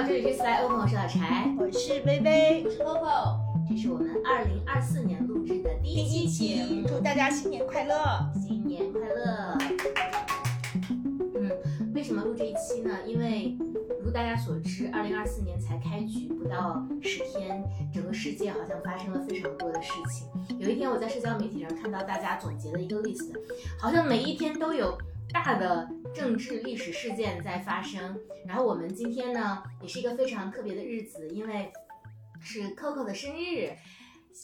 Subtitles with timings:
[0.00, 3.36] 好，这里是 Sly Open，我是老柴，我是薇薇，我是 Coco，
[3.68, 7.94] 这是我们二零二四年录制的第第一一期节目，期，祝大家新年快乐！
[8.34, 9.58] 新年快乐。
[11.34, 11.52] 嗯，
[11.94, 12.96] 为什么录这一期呢？
[13.06, 13.54] 因为
[14.02, 17.62] 如大家所知，二零二四年才开局不到十天，
[17.92, 20.26] 整个世界好像发生了非常多的事情。
[20.58, 23.30] 有一天我在社交媒体上看到大家总结了一个 list，
[23.78, 24.96] 好像每一天都有
[25.32, 28.20] 大的政治历史事件在发生。
[28.46, 31.72] 然后我们今天呢，也是一个非常特别的日子，因为
[32.40, 33.76] 是 Coco 的生日。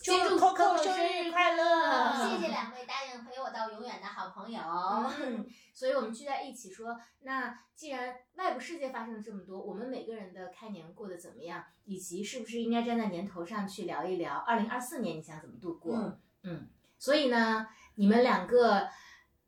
[0.02, 4.60] 祝祝 Coco 生生日快乐谢谢两位答应陪我到永远的好朋友。
[4.60, 15.94] 嗯，所以我们聚在一起说，那既然外部世界发生了这么多，我们每个人的开年过得怎么样，以及是不是应该站在年头上去聊一聊二零二四年你想怎么度过？
[15.94, 18.88] 嗯嗯，所以呢，你们两个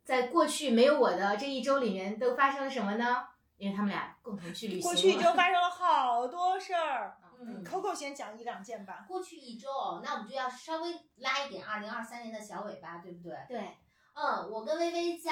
[0.09, 3.29] 在过去没有我的这一周里面都发生了什么呢？
[3.59, 4.83] 因为他们俩共同去旅行。
[4.83, 9.05] 过去一周 发生了好多事儿嗯，，Coco 先讲一两件吧。
[9.07, 9.69] 过去一周，
[10.03, 13.37] 那我们就要稍微拉一点二零二三年的小尾巴，对不对？
[13.48, 13.77] 对，
[14.15, 15.31] 嗯，我跟薇薇在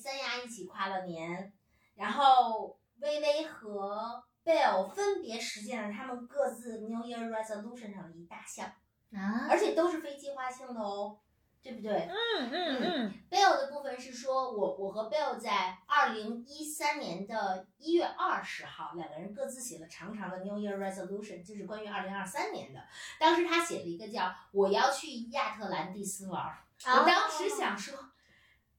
[0.00, 1.52] 三亚一起跨了年，
[1.96, 8.66] 然后薇薇和 Bell 分别实现了他们各自 New Year Resolution 上的一大项，
[9.12, 11.18] 啊，而且都是非计划性的哦，
[11.62, 12.08] 对不对？
[12.10, 22.80] 嗯嗯嗯，Bell 的部分是说，我我和 Bell 在二零一三年的一月二十号，两个人各自写了长长的 New Year Resolution，就是关于二零二三年的。
[23.20, 27.96] 当时他写了一个叫“我要去亚特兰蒂斯玩儿”，哦我当时想说，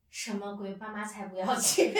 [0.10, 1.94] 什么鬼，爸妈才不要去。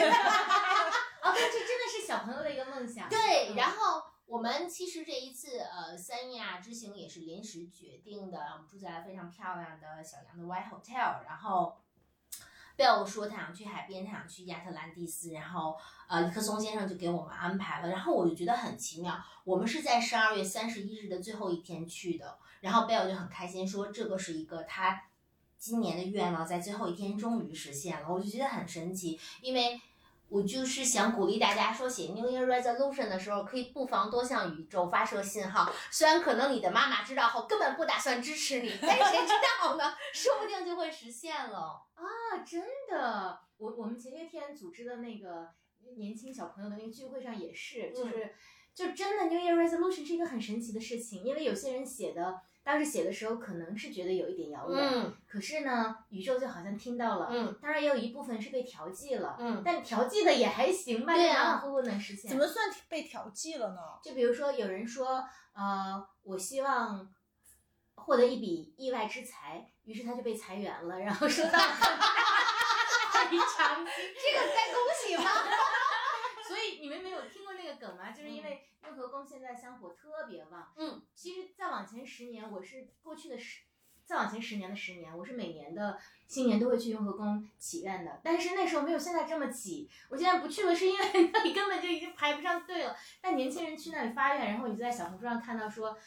[1.24, 3.08] 哦， 这真的是小朋友的一个梦想。
[3.08, 11.78] 对，嗯然后我们其实这一次呃三亚之行也是临时决定的，我们住在了非常漂亮的小洋的 White Hotel，然后。
[12.76, 25.04] 贝尔说他想去海边，他想去亚特兰蒂斯，然后呃，尼克松先生就给我们安排了，然后我就觉得很奇妙，我们是在十二月三十一日的最后一天去的，然后贝尔就很开心说这个是一个他
[25.60, 29.80] 今年的愿望，在最后一天终于实现了，我就觉得很神奇，因为
[30.34, 35.72] 我就是想鼓励大家说，写 New Year Resolution 的时候，可以不妨多向宇宙发射信号。
[35.92, 39.94] 虽然可能你的妈妈知道后根本不打算支持你，但是谁知道呢？
[40.12, 41.86] 说不定就会实现了。
[41.94, 45.52] 啊，真的，我我们前些天组织的那个
[45.98, 48.34] 年轻小朋友的那个聚会上也是，就是、
[48.74, 62.30] 就真的 New Year Resolution 是一个很神奇的事情，因为有些人写的，当时写的时候可能是觉得有一点遥远，嗯可是呢，宇宙就好像听到了，嗯当然也有一部分是被调剂了，嗯但调剂的也还行吧，对啊马马虎虎能实现。
[62.32, 63.82] 怎么算被调剂了呢？
[64.02, 65.24] 就比如说，有人说，
[65.54, 67.14] 呃，我希望
[67.96, 73.94] 获得一笔意外之财，于是他就被裁员了，然后收到赔偿金。
[74.16, 75.30] 这个该恭喜吗？
[76.48, 78.12] 所以你们没有听过那个梗吗？
[78.12, 80.72] 就是因为雍和宫现在香火特别旺。
[80.78, 83.62] 嗯，其实再往前十年，我是过去的十。
[84.06, 89.90] 再往前十年的十年，我是每年的新年都会去雍和宫祈愿的，但是那时候没有现在这么挤。
[90.10, 92.94] 我现在不去了，是因为 那里根本就已经排不上队了。
[93.22, 95.98] 但年轻人去那里发愿，然后你就在小红书上看到说，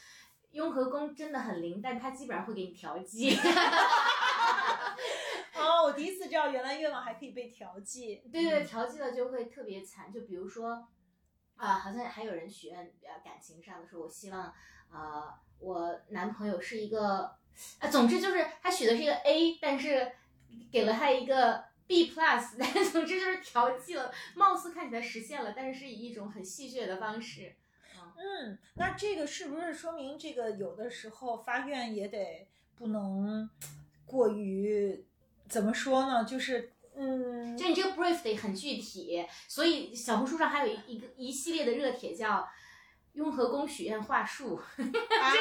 [0.50, 3.34] 雍和宫真的很灵，但它基本上会给你调剂。
[5.56, 8.22] 哦，我第一次知道原来愿望还可以被调剂。
[8.30, 10.12] 对对，调剂了就会特别惨。
[10.12, 10.86] 就比如说，
[11.56, 14.52] 啊、好像还有人许愿，呃，感情上的说，我希望，
[14.90, 17.36] 呃，我男朋友是一个，
[17.78, 20.12] 啊，总之就是他许的是一个 A，但是
[20.70, 22.56] 给了他一个 B plus，
[22.92, 27.54] 总之就是调剂了，貌似看起来实现了，但是是以一种很戏谑的方式。
[28.18, 33.48] 嗯，那这个是不是说明这个有的时候发愿也得不能
[34.06, 35.04] 过于
[35.48, 36.24] 怎么说呢？
[36.24, 42.48] 就是嗯，就你这个 brief 得很具体，所以小红书上还有一一个一系列的热帖叫
[43.12, 44.56] “雍和宫许愿话术”，
[45.20, 45.32] 啊，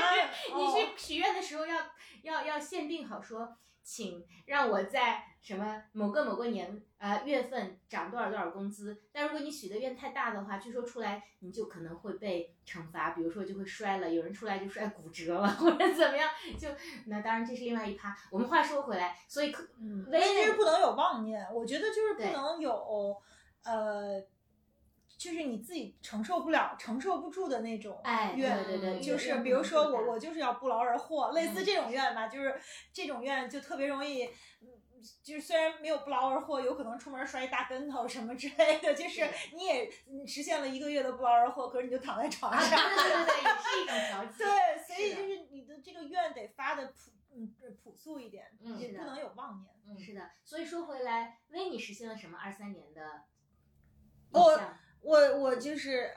[0.55, 0.75] 你哦。
[0.75, 1.77] 去许愿的时候要
[2.23, 8.97] 要要限定好说，请让我在什么某个某个年呃月份涨多少多少工资。
[9.13, 16.27] 但如果你许的愿太大的话，据说出来你就可能会被惩罚，比如说就会摔了，有人出来就摔骨折了或者怎么样，
[16.59, 16.67] 就
[17.05, 18.17] 那当然这是另外一趴。
[18.31, 23.15] 我们话说回来，所以可嗯，唯一但是不能有妄念，我觉得就是不能有
[23.63, 24.25] 呃。
[25.25, 32.61] 就是你自己承受不了、承受不住的那种哎，对愿，对对，就是比如说我我就是要不劳而获，类似嗯这种怨吧，就是
[32.93, 34.25] 这种怨就特别容易，
[34.61, 34.69] 嗯
[35.23, 44.37] 就是虽然没有不劳而获，有可能出门摔一大跟头什么之类的，就是你也嗯实现了一个月的不劳而获，可是你就躺在床上，对对对，也是一种调剂。
[44.43, 44.47] 对，
[44.85, 47.51] 所以就是你的这个愿得发的朴嗯
[47.83, 49.73] 朴素一点，嗯也不能有妄念。
[49.87, 52.37] 嗯是的，所以说回来，为你实现了什么？
[52.37, 53.23] 二三年的
[54.31, 54.59] 我
[55.05, 56.09] 我我就是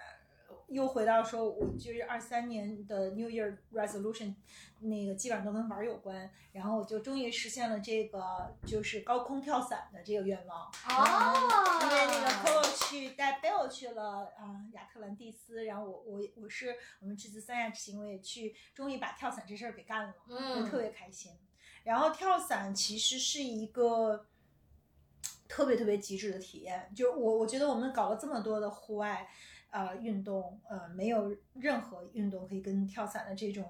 [0.68, 4.34] 又回到说，我就是二三年的 New Year Resolution，
[4.80, 6.30] 那个基本上都跟玩儿有关。
[6.52, 10.66] 然后我就终于实现了这个就是高空跳伞的这个愿望。
[10.88, 21.32] 哦，因为那个 Colo 去带 Bill 去了啊、亚特兰蒂斯，然后我我我是我们这次三亚之行，我也去，终于把跳伞这事儿给干了，就嗯，特别开心。
[21.84, 24.26] 然后跳伞其实是一个
[25.48, 29.26] 特别特别极致的体验，就是我我觉得我们搞了这么多的户外
[29.70, 33.64] 呃运动，呃，没有任何运动可以跟跳伞的这种。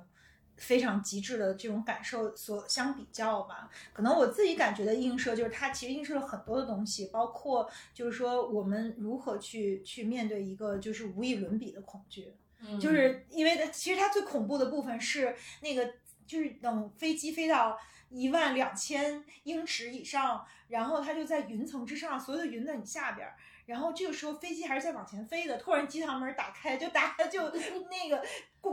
[0.60, 15.94] 非常极致的这种感受所相比较吧，可能我自己感觉的映射就是它其实映射了很多的东西，包括就是说我们如何去去面对一个就是无以伦比的恐惧，嗯就是因为它其实它最恐怖的部分是那个，
[16.26, 17.78] 就是等飞机飞到
[18.10, 27.43] 一万两千英尺以上，然后它就在云层之上，所有的云在你下边儿，然后这个时候飞机还是在往前飞的，突然机舱门打开，就打就
[27.90, 28.25] 那个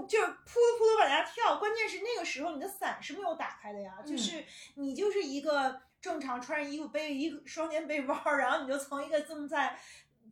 [0.07, 4.43] 就是扑噜扑噜往下跳，关键是那个时候你的伞是没有打开的呀，就是
[4.75, 9.77] 你就是一个正常穿着衣服背一个双肩背包，然后你就从一个正在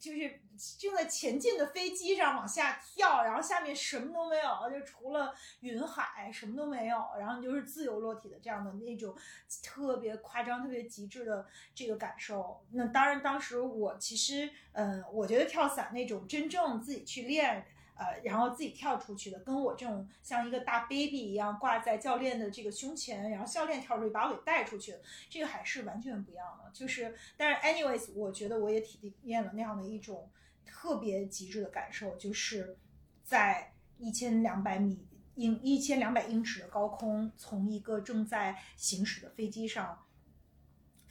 [0.04, 0.42] 就是
[0.78, 9.16] 正在前进的飞机上往下跳，然后下面什么都没有，就除了云海什么都没有，然后就是自由落体的这样的那种
[9.64, 12.62] 特别夸张、特别极致的这个感受。
[12.72, 17.66] 那当然，当时我其实，嗯，我觉得跳伞那种真正自己去练。
[18.04, 24.96] 呃，然后自己跳出去的，跟我这种像一个大 baby 一样挂在教练的这个胸前，然后教练跳出去把我给带出去，
[25.30, 26.70] 这个还是完全不一样的。
[26.74, 30.30] 就是，但是 anyways，我觉得我也体验了那样的一种
[30.66, 32.78] 特别极致的感受，就是
[33.24, 40.06] 在一千两百米英一千两百英尺的高空，从一个正在行驶的飞机上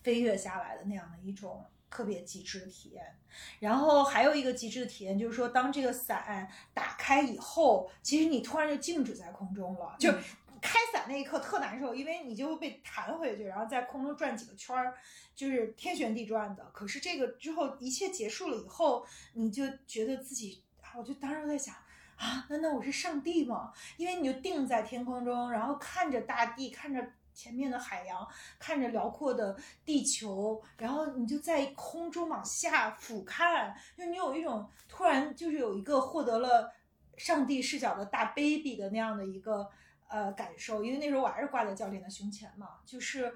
[0.03, 3.05] 飞跃下来的那样的一种特别极致的体验。
[3.61, 10.13] 然后还有一个极致的体验，就是说，当这个伞打开以后，其实你突然就静止在空中了，就。
[10.65, 14.95] 开伞那一刻特难受，因为你就会被弹回去，然后在空中转几个圈儿，
[15.35, 16.65] 就是天旋地转的。
[16.73, 21.75] 可是这个之后一切结束了以后，你就觉得自己，啊我就当时在想
[22.17, 23.73] 啊，难道我是上帝吗？
[23.97, 27.05] 因为你就定在天空中，然后看着大地，看着
[27.35, 28.27] 前面的海洋，
[28.59, 36.73] 看着辽阔的地球，然后你就在空中往下俯瞰，就你有一种突然就是有一个获得了
[37.17, 39.71] 上帝视角的大 baby 的那样的一个。
[40.15, 43.33] 呃，感受，因为那时候我还是挂在教练的胸前嘛，就是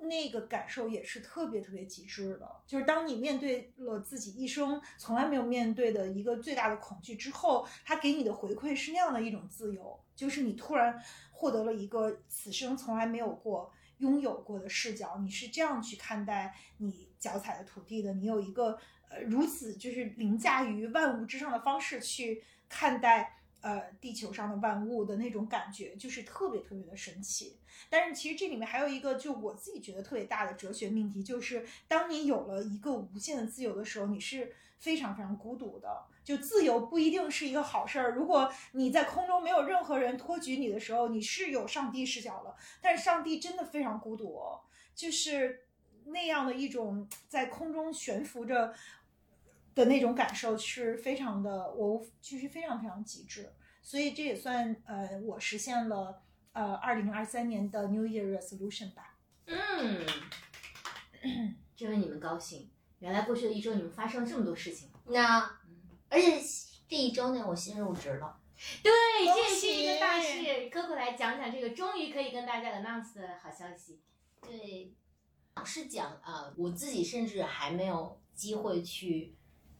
[0.00, 2.50] 那个感受也是特别特别极致的。
[2.66, 11.00] 就是当你面对了自己一生从来没有面对的一个最大的恐惧之后，他给你的回馈是那样的一种自由，就是你突然
[11.36, 18.78] 获得了一个此生从来没有过拥有过的视角，你是这样去看待你脚踩的土地的，你有一个
[19.10, 23.34] 呃如此就是凌驾于万物之上的方式去看待。
[23.62, 27.58] 呃，地球上的万物的那种感觉，就是特别特别的神奇。
[27.90, 36.04] 但是其实这里面还有一个，就我自己觉得特别大的哲学命题，就是当你有了一个无限的自由的时候，你是非常非常孤独的。
[36.26, 38.10] 就自由不一定是一个好事儿。
[38.10, 44.38] 如果你在空中没有任何人托举你的时候，你是有上帝视角了，但是上帝真的非常孤独，
[44.94, 45.66] 就是
[46.06, 48.74] 那样的一种在空中悬浮着。
[49.76, 53.52] 的那种感受是非常的，我其实非常非常极致，
[53.82, 59.18] 所以这也算呃我实现了呃二零二三年的 New Year Resolution 吧。
[59.44, 60.06] 嗯，
[61.76, 62.70] 真为你们高兴。
[63.00, 64.88] 原来过去的一周你们发生了这么多事情。
[65.08, 65.58] 那
[66.08, 66.40] 而且
[66.88, 68.38] 这一周内，我新入职了。
[68.82, 68.90] 对，
[69.24, 70.38] 恭这是一个大事。
[70.70, 74.00] Coco 来讲讲这个终于可以跟大家 announce 的好消息。
[74.40, 74.94] 对，
[75.54, 79.34] 老实讲，呃，我自己甚至还没有机会去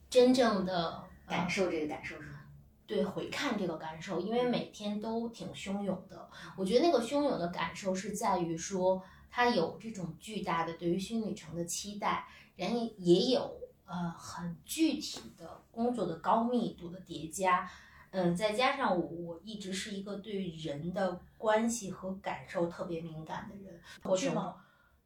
[0.09, 2.45] 真正的感受这个感受是吧？
[2.85, 6.29] 对，回看这个感受，因为每天都挺汹涌的。
[6.55, 17.69] 我觉得那个汹涌的感受是在于说，他有这种巨大的对于新旅程的期待，然后也有呃很具体的工作的高密度的叠加。
[18.09, 24.55] 嗯，再加上我我一直是一个对人的关系和感受特别敏感的人，恐惧吗？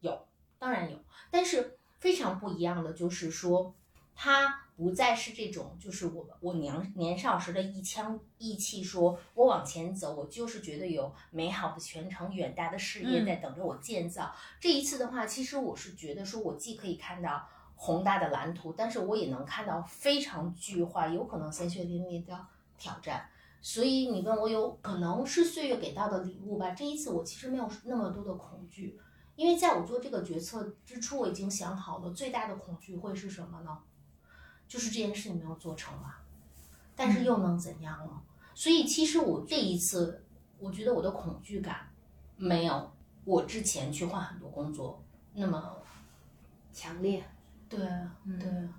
[0.00, 0.26] 有，
[0.58, 0.96] 当然有，
[1.30, 3.74] 但是非常不一样的就是说，
[4.14, 14.32] 他不再是这种，就是我我年年少时的一腔意气说，我往前走，我就是觉得有美好的前程、远大的事业嗯在等着我建造。
[14.60, 17.48] 这一次的话，其实我是觉得说，我既可以看到
[17.84, 22.46] 宏大的蓝图，但是我也能看到非常巨化、有可能鲜血淋漓的
[22.78, 23.28] 挑战。
[23.60, 26.70] 所以你问我有可能是岁月给到的礼物吧？
[26.70, 28.96] 这一次我其实没有那么多的恐惧，
[29.34, 33.76] 因为在我做这个决策之初，我已经想好了最大的恐惧会是什么呢？
[34.68, 36.22] 就是这件事情没有做成啊。
[36.94, 38.22] 但是又能怎样呢？
[38.54, 40.24] 所以其实我这一次，
[40.60, 41.90] 我觉得我的恐惧感
[42.36, 42.92] 没有
[43.24, 45.02] 我之前去换很多工作
[45.34, 45.76] 那么
[46.72, 47.24] 强烈。
[47.76, 47.86] 对
[48.24, 48.72] 嗯对，嗯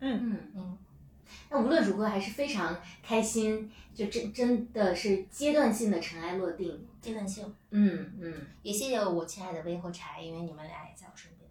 [0.00, 0.78] 嗯嗯，
[1.50, 6.86] 那无论如何还是非常开心，就真真的是阶段性的尘埃落定。
[7.00, 7.54] 阶段性。
[7.70, 11.48] 嗯嗯也谢谢我亲爱的薇和柴，因为你们俩也在我身边。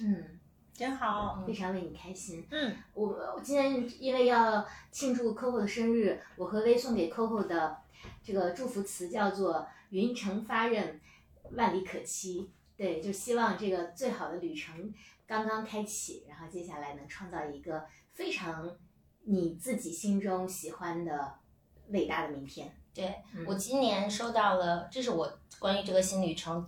[0.00, 0.38] 嗯，
[0.72, 1.44] 真好。
[1.46, 2.46] 非常为你开心。
[2.50, 7.76] 嗯，我我今天因为要庆祝 Coco 的生日，我和薇送给 Coco 的
[8.22, 10.94] 这个祝福词叫做“云城发轫，
[11.52, 12.50] 万里可期”。
[12.76, 14.94] 对，就希望这个最好的旅程
[15.28, 18.78] 刚刚开启，然后接下来能创造一个非常
[19.24, 21.34] 你自己心中喜欢的
[21.90, 22.74] 伟大的明天。
[22.94, 26.66] 对、嗯我今年收到了，这是我关于这个新旅程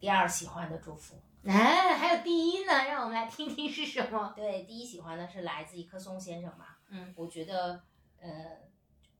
[0.00, 1.22] 第二喜欢的祝福。
[1.44, 4.32] 哎，还有第一呢，让我们来听听是什么。
[4.34, 6.66] 对，第一喜欢的是来自一棵松先生嘛。
[6.88, 7.80] 嗯，我觉得，
[8.18, 8.30] 呃，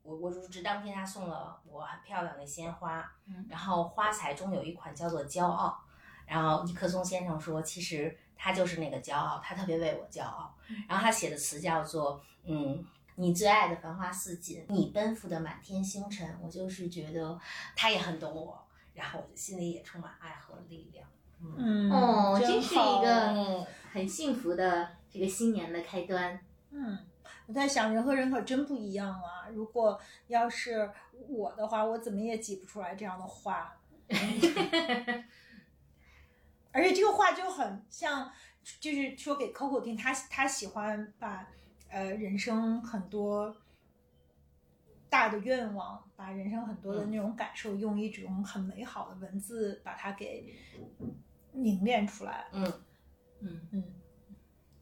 [0.02, 5.78] 我我入职当天他送了我很漂亮的鲜花，嗯然后花材中有一款叫做骄傲，
[6.26, 10.54] 然后一棵松先生说，其实他就是那个骄傲，他特别为我骄傲。
[10.88, 12.84] 然后他写的词叫做，嗯。
[13.16, 17.38] 你最爱的繁花似锦，你奔赴的满天星辰，我就是觉得
[17.76, 18.60] 他也很懂我，
[18.92, 21.06] 然后我就心里也充满爱和力量。
[21.56, 26.36] 嗯，哦，真真是一个嗯，很幸福的这个新年的开端。
[26.72, 26.98] 嗯，
[27.46, 29.46] 我在想，人和人可真不一样啊！
[29.52, 30.90] 如果要是
[31.28, 33.76] 我的话，我怎么也挤不出来这样的话。
[36.74, 38.28] 而且这个话就很像，
[38.80, 41.48] 就是说给 Coco 听，他他喜欢把
[41.88, 43.56] 呃人生很多
[45.08, 50.52] 大的愿望，把人生很多的那种感受，用一种很美好的文字把它给
[51.52, 52.46] 凝练出来。
[52.50, 52.64] 嗯，
[53.40, 53.84] 嗯嗯，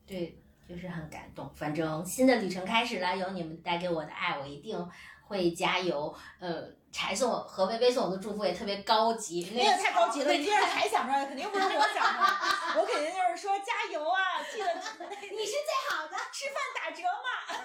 [0.06, 1.52] 对，就是很感动。
[1.54, 4.88] 反正新的旅程开始了，有你们带给我的爱，我一定
[5.26, 6.14] 会加油。
[6.38, 12.20] 呃，柴送我和微微送我的祝福也特别高级，那个太高级了，你这是才想出来的，肯定不是我想的。
[12.78, 14.74] 我肯定就是说加油啊，记得
[15.32, 17.64] 你是最好的，吃饭打折嘛，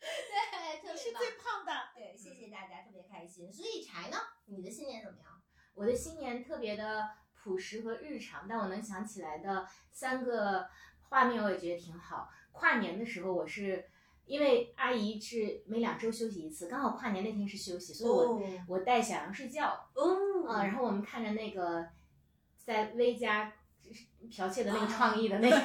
[0.00, 1.72] 对，是最胖的。
[1.94, 3.52] 对，谢谢大家，特别开心。
[3.52, 4.16] 所以柴呢，
[4.46, 5.26] 你的新年怎么样？
[5.74, 10.68] 我的新年特别的朴实和日常，但我能想起来的三个
[11.08, 12.28] 画面，我也觉得挺好。
[12.52, 13.88] 跨年的时候，我是
[14.30, 21.84] 因为阿姨是每两周休息一次，刚好跨年那天是休息，所以我、我带小杨睡觉，哦啊，然后我们看着那个
[22.56, 23.52] 在薇家
[24.30, 25.56] 剽窃的那个创意的那个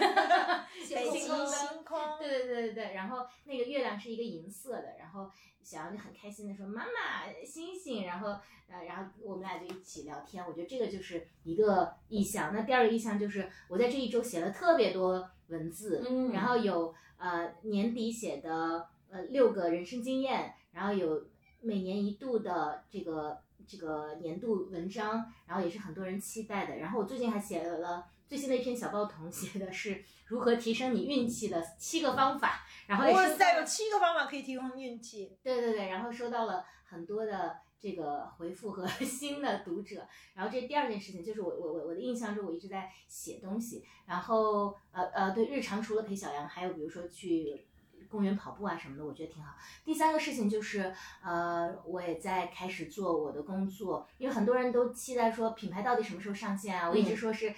[2.19, 5.29] 对对对对对，然后那个月亮是一个银色的，然后
[5.61, 8.29] 小杨就很开心的说：“妈妈，星星。”然后
[8.67, 10.43] 呃，然后我们俩就一起聊天。
[10.43, 12.51] 我觉得这个就是一个意象。
[12.53, 21.27] 那第二个意象就是我在这一周写了特别多文字，嗯然后有呃年底写的呃六个人生经验，然后有
[21.61, 26.77] 每年一度的这个这个年度文章，然后也是很多人期待的。
[26.77, 32.65] 然后我最近还写了最新的一篇小报童， 写的是如何提升你运气的七个方法。
[32.87, 35.35] 然后哇塞，有七个方法可以提供运气。
[35.41, 40.07] 对对对，然后收到了很多的这个回复和 新的读者。
[40.33, 47.65] 然后这第二件事情就是我我我我的印象中我一直在写东西，然后呃呃对日常除了陪小羊，还有比如说去。
[48.07, 49.55] 公园跑步啊什么的，我觉得挺好。
[49.83, 56.89] 第三个事情就是，呃，我也在开始做我的工作，因为很多人都期待说品牌到底什么时候上线啊？
[56.89, 57.53] 我一直说是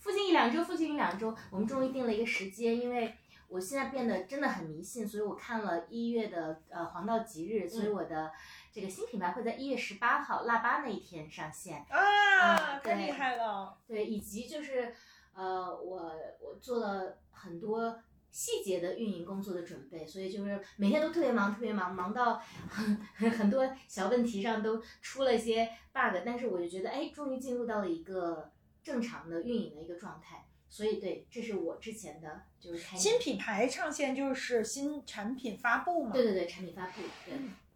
[0.00, 1.36] 附近一两周，附近一两周。
[1.50, 3.14] 我们终于定了一个时间，因为
[3.50, 8.30] 我现在变得真的很迷信，所以我看了一月的呃黄道吉日，所以我的
[8.72, 11.84] 这个新品牌会在一月十八号腊八那一天上线。
[11.90, 13.76] 啊，太厉害了！
[13.88, 14.94] 对，以及就是
[15.34, 17.98] 呃，我我做了很多
[18.30, 22.96] 细节的运营工作的准备，所以就是每天都特别忙，特别忙，忙到很
[23.30, 28.52] 很多小问题上都出了一些 bug，但是我就觉得，哎，终于进入到了一个
[28.84, 30.46] 正常的运营的一个状态。
[30.70, 36.12] 所以，对，这是我之前的就是开新品牌上线就是新产品发布嘛。
[36.12, 37.34] 对对对，产品发布，对，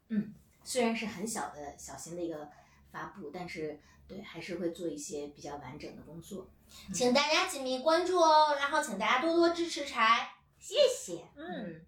[0.08, 0.32] 嗯，
[0.62, 2.48] 虽然是很小的小型的一个
[2.92, 6.48] 发布，但是对，还是会做一些比较完整的工作。
[6.94, 10.30] 请大家紧密关注哦，然后请大家多多支持柴。
[10.60, 11.24] 谢谢。
[11.34, 11.84] 嗯，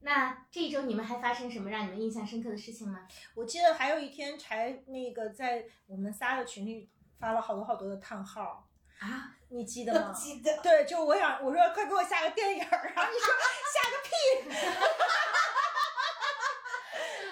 [0.00, 3.06] 那这一周你们还发生什么让你们印象深刻的事情吗？
[3.34, 10.12] 我记得还有一天柴那个在我们仨的群里发了好多好多的叹号，啊，你记得吗？
[10.12, 10.56] 记得。
[10.62, 13.34] 对，就我想我说快给我下个电影儿，然后你说
[13.74, 14.10] 下个屁，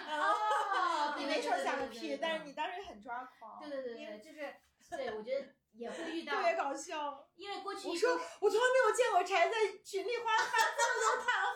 [0.10, 3.60] 哦你没说下个屁，但是你当时很抓狂。
[3.60, 4.54] 对对对对，就是
[4.90, 7.28] 对，我觉得也会遇到特，别搞笑。
[7.36, 8.10] 因为过去我说
[8.40, 11.48] 我从来没有见过柴在群里发发这么多叹号。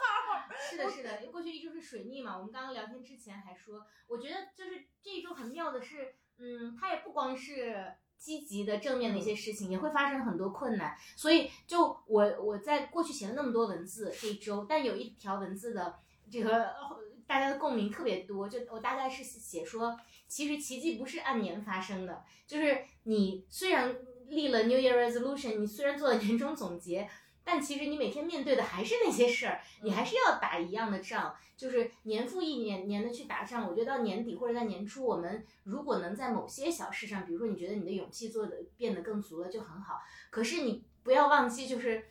[0.71, 2.37] 是的，是的，因为过去一周是水逆嘛。
[2.37, 10.97] 我们刚刚聊天之前还说，我觉得就是这一周很妙的是，嗯，它也不光是积极的正面的一些事情，也会发生很多困难。
[11.17, 15.97] 所以就我我在过去写了那么多文字这一周，但有一条文字的
[16.31, 19.99] 这个呃大家的共鸣特别多，就我大概是写说，
[20.29, 23.97] 其实奇迹不是按年发生的，就是你虽然
[24.29, 27.09] 立了 New Year Resolution，你虽然做了年终总结。
[27.45, 33.69] 但其实你每天面对的还是那些事儿，你还是要打一样的仗，就是年复一年年的去打仗。
[33.69, 40.01] 我觉得到年底或者在年初，我们如果能在某些小事上，比如说你觉得你的勇气做的变得更足了，就很好。
[40.31, 42.05] 可是你不要忘记，就是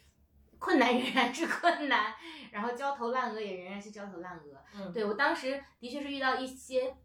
[0.60, 2.14] 困难仍然是困难，
[2.52, 4.64] 然后焦头烂额也仍然是焦头烂额。
[4.76, 6.96] 嗯，对我当时的确是遇到一些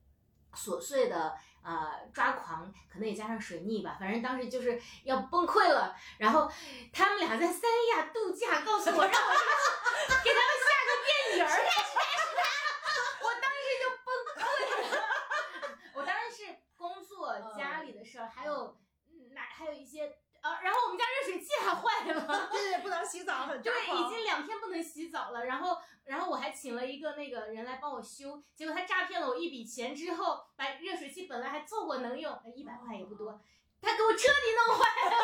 [0.56, 5.94] 琐碎的呃抓狂，可能也加上水逆吧，反正当时就是要崩溃了。
[6.18, 6.50] 然后
[6.92, 9.32] 他们俩在三亚度假，告诉我让我
[10.24, 11.48] 给他们下个电影儿，
[13.22, 14.40] 我当时就崩溃
[14.90, 14.96] 了。
[15.94, 18.76] 我当时是工作、家里的事儿，还有
[19.10, 19.84] 嗯哪还有一
[20.62, 22.48] 然后我们家热水器还坏了。
[22.52, 25.44] 对对，不能洗澡，很抓对，已经两天不能洗澡了。
[25.46, 33.40] 然后，然后我还请了一个那个人来帮我修，结果他诈骗了我一笔钱之后，把热水器本来还凑合能用，一百块也不多，
[33.80, 35.16] 他给我彻底弄坏了。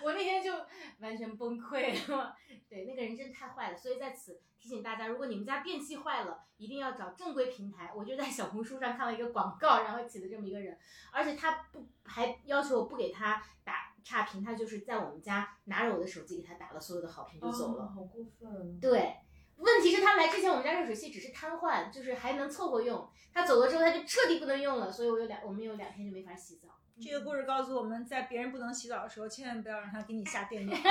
[0.02, 0.52] 我那天就
[1.00, 2.34] 完全崩溃了。
[2.68, 3.76] 对，那个人真太坏了。
[3.76, 7.92] 所以在此提醒大家，如果你们家电器坏了，一定要找正规平台。
[7.94, 10.78] 我就在小红书上看了一个广告，然后起的这么一个人，
[11.12, 17.86] 而且他不还要求我不给他打差评，他就是在我们家拿着我的手机给他打了所有的好评就走了。
[17.88, 18.78] 好过分。
[18.80, 19.16] 对，
[19.56, 23.10] 问题是他来之前，我们家热水器只是瘫痪，就是还能凑合用。
[23.32, 26.77] 他走了之后，他就彻底不能用了，所以我有两，我们有两天就没法洗澡。
[27.00, 30.82] 这个故事告诉我们在别人不能洗澡的时候，千万不要让他给你下电 影。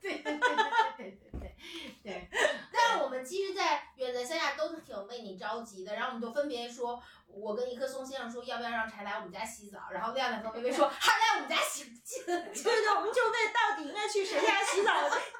[0.00, 0.56] 对对对对
[0.96, 1.56] 对对对
[2.02, 2.28] 对，
[2.72, 12.24] 但是我们其实，在远在乡下都是挺为你着急的，然后我们就分别说，我跟一棵松先生说要不要让柴来我们家洗澡，然后亮亮和微微说还来我们家洗不 洗？
[12.24, 14.90] 对对，我们就为到底应该去谁家洗澡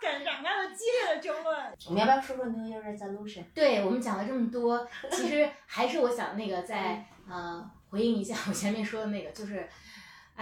[0.01, 1.77] 展展开了激烈的争论。
[1.87, 3.45] 我们要不要说说 New Year Resolution？
[3.53, 9.69] 对我们讲了这么多，其实还是我想那个再呃回应一下我前面说的那个，就是，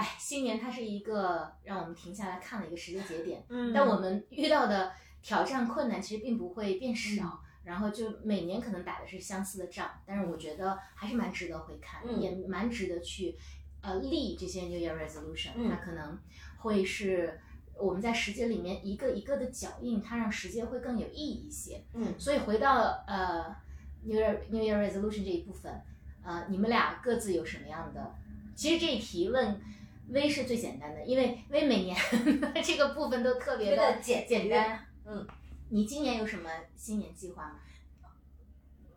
[0.00, 13.36] 哎，新年它是一个让我们停下来看的一个时间节点，嗯但我们遇到的挑战困难其实并不会变少，然后就每年可能打的是相似的仗，但是我觉得还是蛮值得回看，嗯也蛮值得去
[13.82, 16.18] 呃立这些 New Year Resolution，、嗯它可能
[16.60, 17.38] 会是
[17.76, 21.84] 我们在时间里面一个一个的脚印，它让时间会更有意义一些。
[21.92, 23.54] 嗯所以回到呃
[24.02, 25.78] New Year New Year Resolution 这一部分，
[26.24, 28.14] 呃，你们俩各自有什么样的？
[28.54, 29.60] 其实这一提问。
[30.12, 31.96] 微是最简单的，因为微每年
[32.62, 34.86] 这个部分都特别的简简单。
[35.04, 35.26] 嗯，
[35.70, 37.60] 你今年有什么新年计划吗？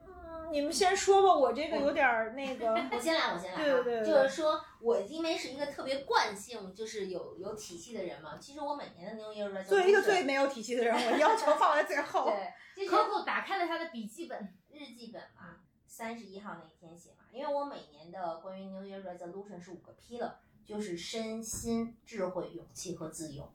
[0.06, 2.74] 嗯，你们先说吧，我这个有点儿那个。
[2.92, 3.64] 我先来，我先来啊。
[3.64, 8.38] 对对对对就是说我因为是一个特别惯性，就是有有体系的人嘛。
[8.40, 12.32] 其实我每年的 New Year Resolution，作为一个最没有体系的人，我要求放在最后。
[12.76, 17.18] 对，Coco 打开了他的笔记本，日记本嘛，三十一号那一天写嘛。
[17.32, 20.32] 因为我每年的关于 New Year Resolution 是五个 pillar，
[20.66, 23.52] 就是身心、智慧、勇气和自由。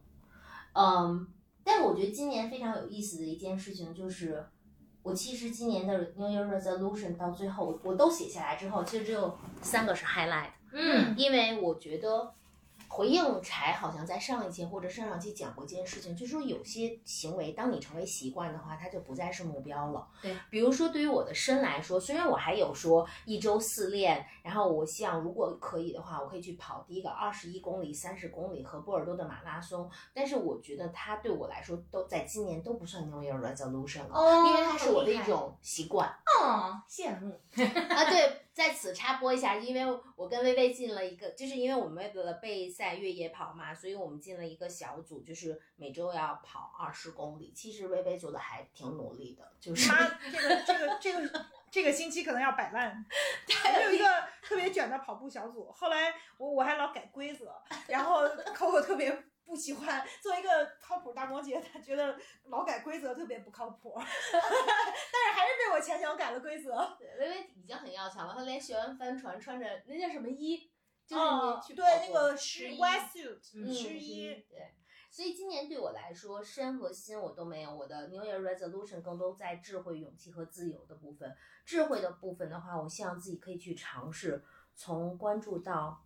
[0.72, 1.26] 嗯，
[1.64, 4.46] 但是我觉得今年非常有意思的一件事情就是，
[5.02, 10.50] 我其实今年的 New Year Resolution 到最后我我都写下来之后，其实只有三个是 highlight。
[10.70, 12.34] 嗯因为我觉得
[12.88, 20.06] 回应柴好像在上一期或者上上期讲过一件事情，就是说有些行为，当你成为习惯的话，它就不再是目标了。
[20.22, 34.14] 对，比如说对于我的身来说，虽然我还有说一周四练，然后我希望如果可以的话，我可以去跑第一个二十一公里、三十公里和波尔多的马拉松，但是我觉得它对我来说都在今年都不算 New Year Resolution 了。
[34.14, 36.08] 哦因为它是我的一种习惯，
[36.40, 37.38] 哦，羡慕。
[37.90, 47.52] 啊，对，在此插播一下，因为我跟薇薇进了一个，就是因为我们为了备赛越野跑嘛，所以我们进了一个小组，就是每周要跑二十公里。
[47.54, 49.98] 其实薇薇做的还挺努力的，就是妈，
[50.32, 53.04] 这个这个这个这个星期可能要摆烂。
[53.62, 54.04] 还有一个
[54.42, 57.54] 特别卷的跑步小组，后来我我还老改规则，
[57.88, 59.10] 然后 Coco 特别
[59.44, 60.06] 不喜欢。
[60.22, 66.96] 作为一个靠谱大摩羯，他觉得老改规则特别不靠谱， 但是还是被我强行改了规则。
[67.18, 70.70] 微微已经很要强了，他连学完帆船穿着那叫什么衣，
[71.06, 72.78] 就是哦你去对跑步那个是湿衣
[73.74, 74.74] 湿衣，对。
[75.18, 77.74] 所以今年对我来说，身和心我都没有。
[77.74, 81.34] 我的 New Year Resolution 更多在智慧、勇气和自由的部分。
[81.64, 84.44] 智慧的部分的话，我希望自己可以去尝试
[84.76, 86.04] 从关注到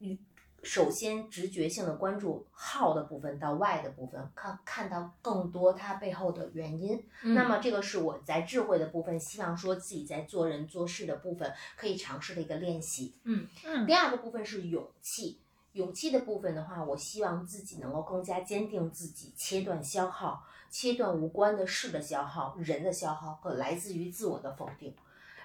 [0.00, 0.18] 与
[0.64, 7.00] 首先直觉性的关注 how 的部分到 why 的部分，看看到更多它背后的原因。
[7.22, 13.14] 嗯那么这个是我在智慧的部分，希望说自己在做人做事的部分可以尝试的一个练习。
[13.22, 13.46] 嗯
[13.86, 15.40] 第二个部分是勇气，
[15.72, 24.94] 勇气的部分的话，我希望自己能够更加坚定自己，切断消耗，切断无关的事的消耗、人的消耗和来自于自我的否定。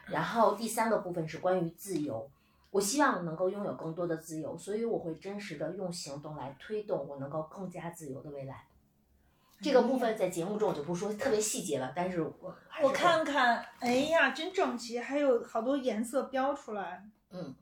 [0.08, 2.28] 然后第三个部分是关于自由，
[2.72, 8.66] 我希望能够拥有更多的自由，所以我会真实的用行动来推动我能够更加自由的未来。
[9.62, 17.08] 这个部分在节目中我就不说特别细节了，但是我是我看看，哎呀，真整齐，还有好多颜色标出来。
[17.30, 17.56] 嗯。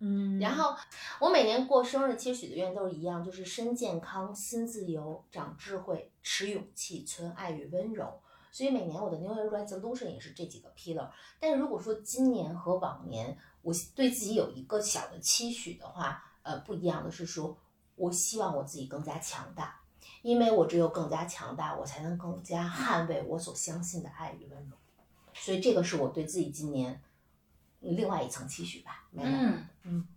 [0.00, 0.76] 嗯，然后
[1.20, 8.20] 我每年过生日，其实许的愿都是一样，就是身健康、心自由、长智慧、持勇气、存爱与温柔。
[8.52, 11.10] 所以每年我的 New Year Resolution 也是这几个 pillar。
[11.38, 17.56] 但如果说今年和往年我对自己有一个小的期许的话，呃，不一样的是说，
[17.96, 19.80] 我希望我自己更加强大，
[20.22, 24.76] 因为我只有更加强大，我才能更加捍卫我所相信的爱与温柔。
[25.34, 27.00] 所以这个是我对自己今年
[27.80, 29.04] 另外一层期许吧。
[29.10, 29.30] 没了。
[29.32, 30.08] 嗯嗯，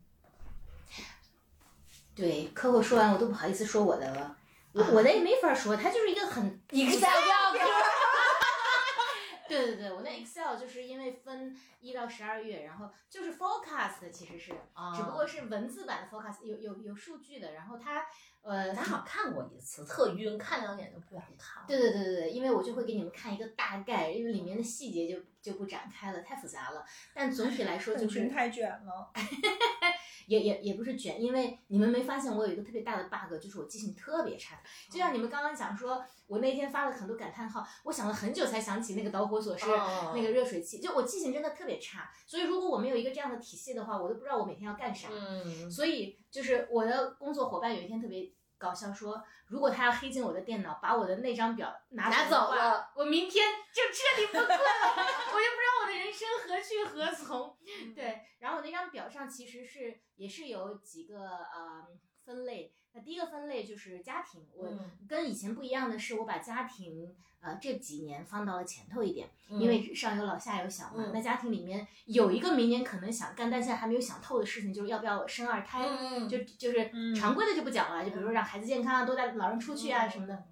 [2.15, 4.35] 对，客户说完我都不好意思说我的了，
[4.73, 7.37] 我我的也没法说，它就是一个很 Excel 表
[9.47, 18.05] 对对对，我那 Excel 就是因为分一到十二月，然后就是 forecast 其实是，啊只不过是文字版的 forecast，有有有数据的，然后它
[18.43, 21.65] 呃咱好像看过一次，特晕，看两眼就不想看了。
[21.67, 26.83] 对对对对对，因为我就会给你们看一个大概，因为里面的细节就就不展开了，太复杂了。
[27.13, 29.11] 但总体来说 就是太卷了。
[30.27, 34.61] 也也也不是卷，因为你们没发现我有一个特别大的 bug，就是我记性特别差。
[34.89, 42.09] 就像你们刚刚讲说，我那天发了很多感叹号，我想了很久才想起那个导火索是哦那个热水器，就我记性真的特别差。
[42.25, 45.09] 所以如果我没有一个这样的体系的话，我都不知道我每天要干啥。
[45.11, 57.55] 嗯，所以就是我的工作伙伴有一天特别搞笑说，如果他要黑进我的电脑，把我的那张表拿拿走了，我明天就彻底崩溃了， 我就不知道我的人生何去何从。
[57.93, 61.87] 对，然后我那张表上其实是也是有几个呃
[62.25, 62.73] 分类。
[62.93, 70.95] 那第一个分类就是家庭，我嗯跟以前不一样的是，我把家庭呃这几年放到了前头一点，嗯因为上有老下有小嘛。
[70.97, 75.85] 嗯那家庭里面有一个明年可能想干，但现在还没有想透的事情，就是要不要生二胎。
[75.87, 80.43] 嗯就就是嗯常规的就不讲了，就比如说让孩子健康啊，多带老人出去啊什么的，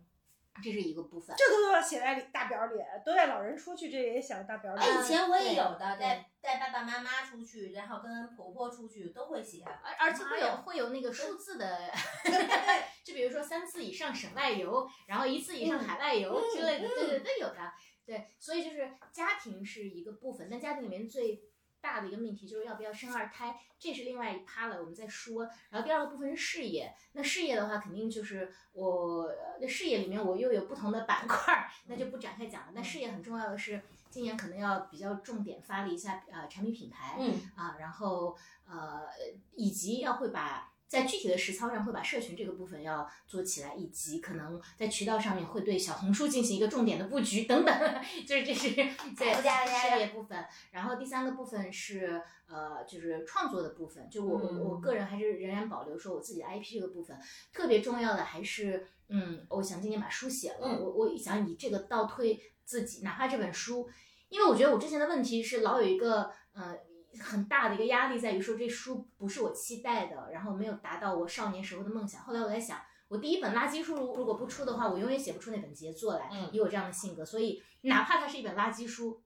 [0.63, 1.35] 这是一个部分。
[1.37, 4.81] 这个都要写在里大表里，都带老人出去，这也写在大表里。
[4.81, 9.63] 哎，以前我也有的，带带爸爸妈妈出去，然后跟婆婆出去都会写。
[9.63, 11.91] 而而且会有会有那个数字的，
[13.03, 17.71] 就比如说三次以上省外游，然后一次以上海外游之类的，对对对，有的。
[18.05, 21.43] 对，所以就是家庭是一个部分，但家庭里面最
[21.81, 25.49] 大的一个命题就是要不要生二胎，这是另外一趴了，我们再说。
[25.69, 32.71] 然后第二个部分是事业，那事业的话，肯定就是我那事业里面我又有不同的板块儿，那就不展开讲了。
[32.73, 38.35] 那事业很重要的是，今年可能要比较重点发力一下呃产品品牌，嗯啊，然后
[38.67, 39.07] 呃，
[39.55, 47.73] 以及要会把在具体的实操上会把社群这个部分要做起来，以及可能在渠道上面会对小红书进行一个重点的布局等等，
[48.27, 48.71] 就是这是
[49.15, 49.33] 在
[49.65, 50.43] 事业部分。
[50.71, 57.15] 然后第三个部分是呃，就是创作的部分，就我我我嗯个人还是仍然保留说我自己的 IP 这个部分，
[57.53, 63.87] 特别重要的还是嗯，我想今年把书写了，嗯我我想以这个倒推自己，哪怕这本书。
[64.29, 66.77] 因为我觉得我之前的问题是老有一个呃
[67.21, 72.21] 很大的一个压力，在于说这书不是我期待的，然后没有达到我少年时候的梦想。
[72.21, 76.29] 后来我在想，我第一本垃圾书如如果不出的话，我永远写不出那本杰作来。
[76.31, 79.21] 嗯以我这样的性格，所以哪怕它是一本垃圾书。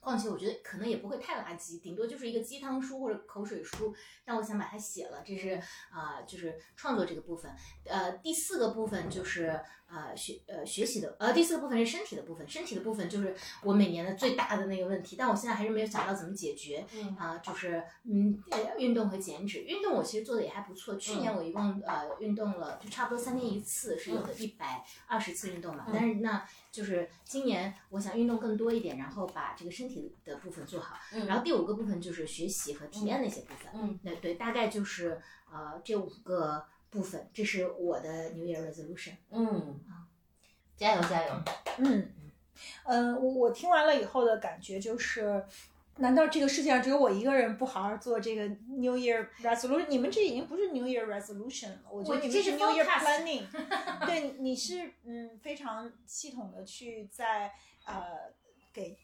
[0.00, 7.50] 况且我觉得可能也不会太垃圾，顶多就是一个鸡汤书或者口水书，但我想把它写了，这是啊、就是创作这个部分。
[7.84, 16.84] 呃，第四个部分就是呃学呃学习的，呃第四个部分是身体的部分，身体的部分就是我每年的最大的那个问题，但我现在还是没有想到怎么解决。
[16.94, 19.60] 嗯啊、就是嗯，呃运动和减脂。
[19.60, 25.84] 运动我其实做的也还不错，去年我一共呃运动了，就差不多三天一次，是有的一百二十次运动嘛。
[25.88, 30.96] 嗯但是那就是今年我想运动更多一点，然后把这个身体的部分做好。
[31.12, 33.72] 嗯然后第五个部分就是学习和体验那些部分。
[33.74, 35.20] 嗯，对对，大概就是
[35.50, 39.14] 呃这五个部分，这是我的 New Year Resolution。
[39.30, 39.80] 嗯，
[40.76, 41.42] 加油加油！
[41.78, 42.12] 嗯，
[42.84, 45.44] 呃，我我听完了以后的感觉就是，
[45.96, 49.86] 难道这个世界上只有我一个人不好好做这个 New Year Resolution？
[49.88, 54.06] 你们这已经不是 New Year Resolution 了，我觉得你们这是 New Year Planning。
[54.06, 57.52] 对，你是嗯非常系统的去在
[57.84, 58.32] 呃
[58.72, 58.96] 给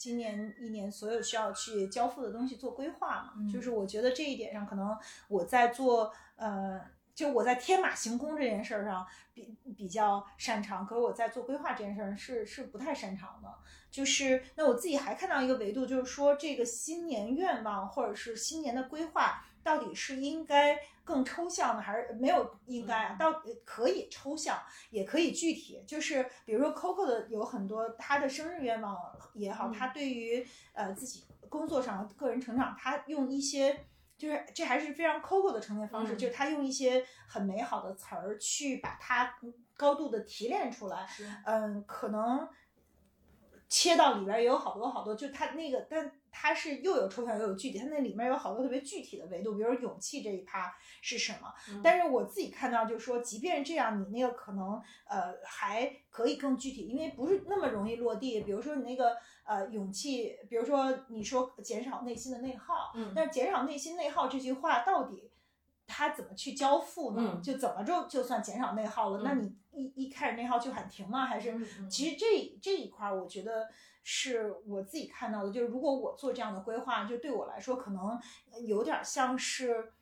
[0.00, 3.32] 今年一年所有需要去交付的东西做规划嘛。
[3.36, 4.96] 嗯就是我觉得这一点上，可能
[5.28, 6.80] 我在做呃，
[7.14, 13.48] 就我在天马行空这件事儿上比比较擅长，可是我在做规划这件事儿是是不太擅长的。
[13.90, 23.16] 就是那我自己还看到一个维度，就是说这个新年愿望或者是新年的规划，到底是应该更抽象呢，还是没有应该啊？
[23.18, 24.58] 到可以抽象，
[24.90, 25.82] 也可以具体。
[25.86, 28.96] 就是比如说 Coco 的有很多他的生日愿望
[29.34, 33.86] 也好，嗯他对于呃自己工作上个人成长，他用一些。
[34.20, 39.34] 就是这还是非常 Coco 的呈现方式，嗯就是他用一些很美好的词儿去把它
[39.78, 41.08] 高度的提炼出来，
[41.46, 42.46] 嗯，可能
[43.70, 51.54] 切到里边儿也有好多好多，就它那个，但它是又有抽象又有具体，它那里面有好多特别具体的维度，比如说勇气这一趴是什么。
[51.70, 58.40] 嗯但是我自己看到就是说，即便这样，你那个可能呃还可以更具体，因为不是那么容易落地。
[58.40, 65.29] 比如说你那个呃勇气，比如说你说减少内心的内耗，嗯但是减少内心内耗这句话到底
[65.90, 67.32] 它怎么去交付呢？
[67.34, 69.22] 嗯就怎么就就算减少内耗了？
[69.24, 71.26] 那你一一开始内耗就喊停吗？
[71.26, 73.68] 还是其实这这一块儿，我觉得
[74.04, 78.18] 是我自己看到的，就是如果我做这样的规划，就对我来说可能
[78.66, 79.92] 有点像是。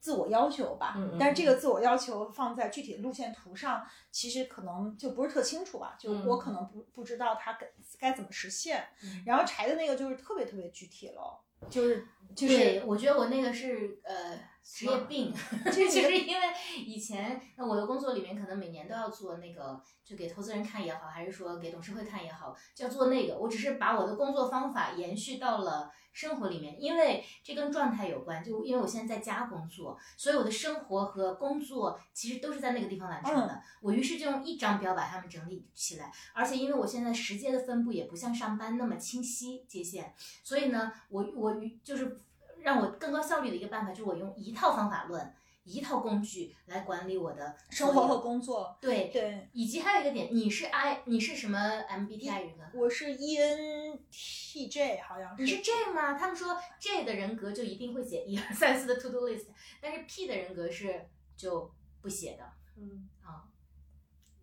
[0.00, 8.82] 自我要求吧，但是这个自我要求放在具体的路线图上，其实可能就不是特清楚吧，就嗯我可能不不知道它该该怎么实现。
[9.04, 11.38] 嗯然后柴的那个就是特别特别具体了，
[11.68, 15.32] 就是就是对，我觉得我那个是呃职业病，
[15.66, 16.46] 就就 是因为
[16.78, 23.36] 以前那我的工作里面可能每年都要做那个，就给投资人看也好，还是说给董事会看也好，就要做那个。
[23.36, 28.42] 我只是把我的工作方法延续到了生活里面，因为这跟状态有关。
[28.42, 33.62] 就因为我现在在家工作，所以我的生活和工作其实都是在那个地方完成的。
[33.80, 42.18] 我于是就用一张表把它们整理起来，而且因为我现在时间的分布也不像上班那么清晰界限，所以呢，我我就是
[42.62, 45.32] 让我更高效率的一个办法，就是我用一套方法论、
[45.70, 48.76] 一套工具来管理我的生活和工作。
[48.80, 52.64] 对，对，以及还有一个点，你是 I，你是什么 MBTI 人格？
[52.78, 55.44] 我是 E ENTJ，好像是。
[55.44, 56.14] 你是 J 吗？
[56.18, 59.46] 他们说 J 的人格就一定会写一二三四的 to do list，
[59.80, 62.44] 但是 P 的人格是就不写的
[62.76, 63.46] 嗯，啊。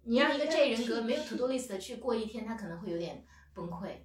[0.04, 3.98] 你让一个 J 人格没有 to do list 的去过一天，他可能会有点崩溃。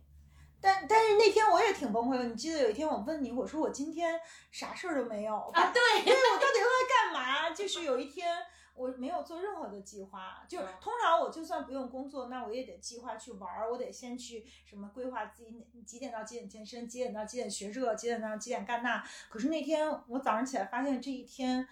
[0.63, 2.25] 但但是那天我也挺崩溃的。
[2.25, 4.19] 你记得有一天我问你，我说我今天
[4.53, 7.51] 啥事儿都没有啊，对，对我到底都在干嘛？
[7.51, 8.39] 就是有一天
[8.75, 19.05] 我没有做任何的计划，就是通常我就算不用工作，那我也得计划去玩儿，我得先去什么规划自己哪几点到几点健身，几点到几点学这，几点到几点干那。
[19.29, 21.69] 可是那天我早上起来发现这一天。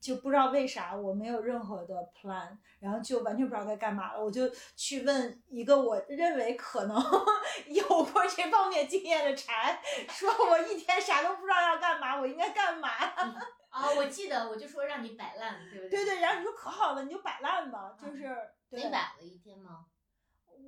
[0.00, 4.24] 就不知道为啥我没有任何的 plan，然后就完全不知道该干嘛了。
[4.24, 6.96] 我就去问一个我认为可能
[7.68, 12.88] 有过这方面经验的柴，说我一天啥都不知道要干嘛，我应该干嘛？
[13.70, 16.04] 啊，我记得我就说让你摆烂，对不对？
[16.04, 18.36] 对对，然后你说可好了，你就摆烂吧，就是
[18.68, 19.84] 对没摆了一天吗？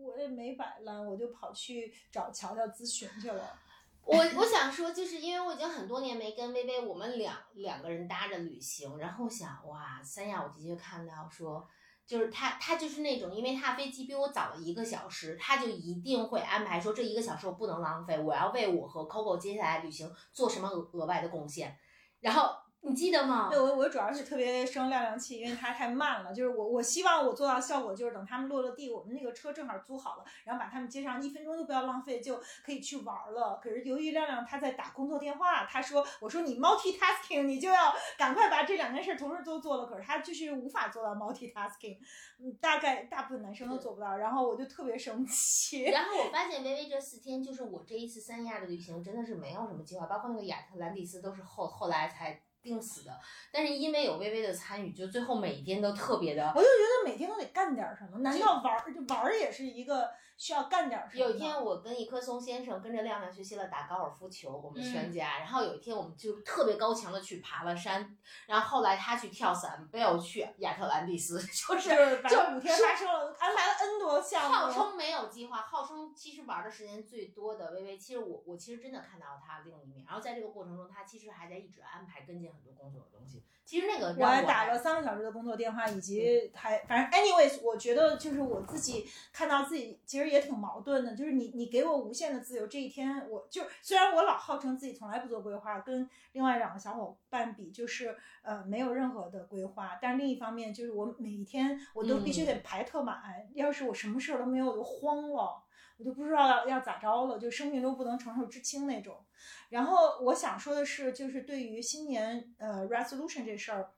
[0.05, 3.59] 我也没摆烂，我就跑去找乔乔咨询去了。
[4.05, 11.67] 我我想说，就是因为我已经很多年没跟薇薇，我们两两个人搭着旅行，然后想哇，三亚我的确看到说，
[12.07, 21.79] 就是他他就是那种，因为他飞机比我早了一个小时，他就一定会安排说这一个小时我不能浪费，我要为我和 Coco 接下来旅行做什么额额外的贡献。
[22.21, 22.51] 然后
[22.85, 23.61] 你记得吗对，？
[23.61, 26.35] 我我主要是特别生亮亮气，因为它太慢了。
[26.35, 33.61] 就是我我希望我做到效果，就是等他们落了地，我们那个车正好租好了，然后把他们接上，一分钟都不要浪费，就可以去玩了。
[33.62, 39.87] 可是由于亮亮他在打工作电话，他说我说你 multitasking，你就要赶快把这两件事同时都做了。
[39.87, 41.99] 可是他就是无法做到 multitasking，
[42.40, 44.16] 嗯，大概大部分男生都做不到。
[44.16, 45.85] 然后我就特别生气。
[45.85, 53.18] 然后我发现微微这四天，就是我这一次三亚的旅行，真的是没有什么计划，包括那个亚特兰蒂斯都是后后来才定死的。
[53.51, 56.46] 但是因为有微微的参与，就最后每一天都特别的。
[56.55, 61.25] 我就觉得每天都得干点什么，难道玩儿就玩儿也是一个需要干点什么？
[61.25, 65.38] 有一天，我跟一棵松先生跟着亮亮学习了打高尔夫球，我们全嗯家。
[65.38, 68.16] 然后有一天，我们就特别高强的去爬了山。
[68.47, 80.05] 然后后来他去跳伞，贝尔去亚特兰蒂斯， 就是就是反就正五天发生了，安排了 N 多项目，号称没有计划，号称其实玩的时间最多的微微，其实我我其实真的看到他另一面。
[80.05, 83.45] 然后在这个过程中，他其实还在一直安排跟进很多工作的东西。
[83.64, 105.65] 其实那个我还打了三个小时的工作电话，以及还反正 anyways，我觉得就是我自己看到自己其实也挺矛盾的，就是你你给我无限的自由，这一天我就虽然我老号称自己从来不做规划，跟另外两个小伙伴比就是呃没有任何的规划，但是另一方面就是我每一天我都必须得排特满，要是我什么事儿都没有我就慌了。
[105.99, 109.25] 我就不知道要要咋着了，就生命中不能承受之轻那种。
[109.69, 113.91] 然后我想说的是，就是对于新年呃 resolution 这事儿，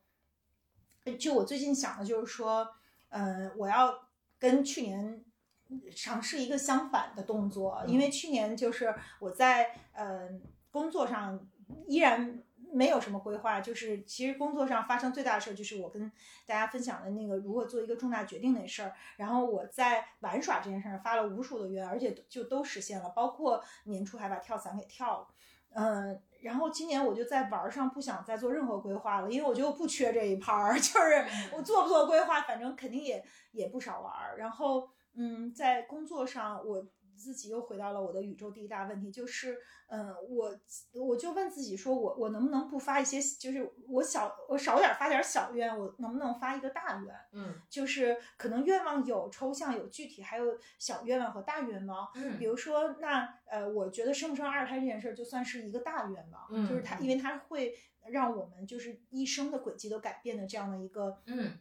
[1.17, 2.67] 就我最近想的就是说，
[3.09, 4.07] 嗯、我要
[4.37, 5.23] 跟去年
[5.95, 10.29] 尝试一个相反的动作，因为去年就是我在呃
[10.71, 11.39] 工作上
[11.87, 16.11] 依然没有什么规划，就是其实工作上发生最大的事儿就是我跟
[16.45, 25.27] 大家分享的那个如何做一个重大决定那事儿，然后我在玩耍这件事儿发了无数的愿，而且就都实现了，包括年初还把跳伞给跳了。
[25.77, 34.37] 嗯，然后今年我就在玩儿上不想再做任何规划了，因为我觉得我不缺这一盘儿， 就是我做不做规划，反正肯定也也不少玩儿。
[34.37, 40.53] 然后，嗯，在工作上我自己又回到了我的宇宙第一大问题，就是，嗯，我
[40.93, 47.15] 我就问自己说，我我能不能不发一些，就是我小我少点儿发点儿小愿，我能不能发一个大愿？
[47.31, 52.09] 嗯就是可能愿望有抽象有具体，还有小愿望和大愿望。
[52.15, 57.73] 嗯比如说，那呃，我觉得生不生二胎这件事儿就算是一个大愿望，嗯就是它，因为它会
[58.09, 61.57] 让我们就是一生的轨迹都改变的这样的一个嗯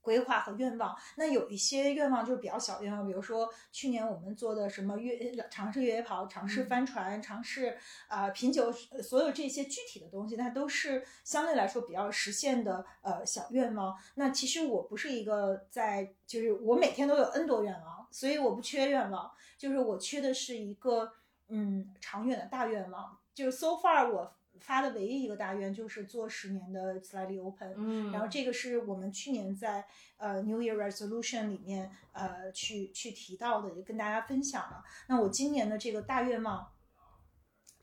[0.00, 0.96] 规划和愿望。
[1.16, 7.76] 那有一些愿望就是比较小愿望，比如说去年我们做的什么越尝试越野跑、尝试嗯帆船、尝试
[8.08, 13.96] 啊品酒，呃所有这些具体的东西，它都是相对来说比较实现的呃小愿望。
[14.14, 21.12] 那其实我不是一个在，就是我每天都有 N 多愿望，所以我不缺愿望，就是我缺的是一个
[21.48, 23.18] 嗯长远的大愿望。
[23.34, 29.84] 就是 so far 我发的唯一一个大愿就是做十年的 Slightly Open，嗯，然后这个是我们去年在
[30.16, 34.82] 呃 New Year Resolution 里面呃去去提到的，也跟大家分享了。
[35.08, 36.72] 那我今年的这个大愿望，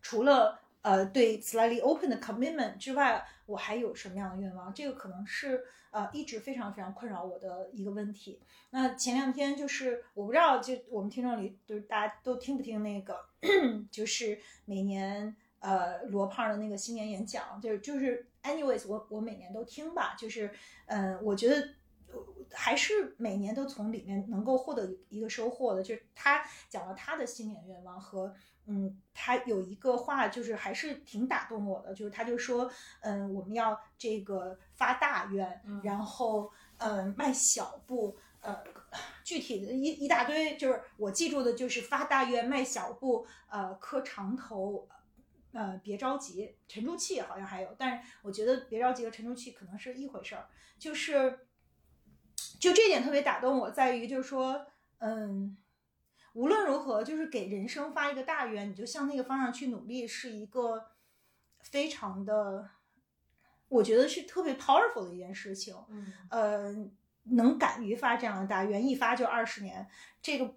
[0.01, 4.73] 除了呃对 Slightly Open 的 commitment 之外，我还有什么样的愿望？
[4.73, 8.41] 这个可能是呃一直非常非常困扰我的一个问题。
[8.71, 13.17] 那前两天就是我不知道，就我们听众里就是大家都听不听那个，
[13.89, 15.35] 就是每年
[15.65, 20.51] 呃罗胖的那个新年演讲，就是就是 anyways，我我每年都听吧，就是
[20.86, 21.56] 嗯、呃我觉得。
[21.58, 22.21] 呃
[22.54, 28.34] 还是每年都从里面能够获得一个收获的，就是他讲了他的新年愿望和
[28.67, 38.63] 嗯，他有一个话就是还是挺打动我的，就是他就说，嗯，我们要这个发大愿，嗯然后嗯迈小步，呃，
[39.23, 44.88] 具体的一一大堆，就是我记住的就是发大愿迈小步，呃，磕长头。
[45.55, 51.47] 呃，别着急，沉住气好像还有，但是我觉得别着急和沉住气可能是一回事儿，就是
[52.59, 55.55] 就这点特别打动我，在于就是说，嗯，
[56.33, 60.91] 无论如何，就是给人生发一个大愿，你就向那个方向去努力，是一个
[61.61, 62.71] 非常的，
[63.69, 65.73] 我觉得是特别 powerful 的一件事情。
[65.87, 66.75] 嗯呃，
[67.23, 69.87] 能敢于发这样的大愿，一发就二十年，
[70.21, 70.53] 这个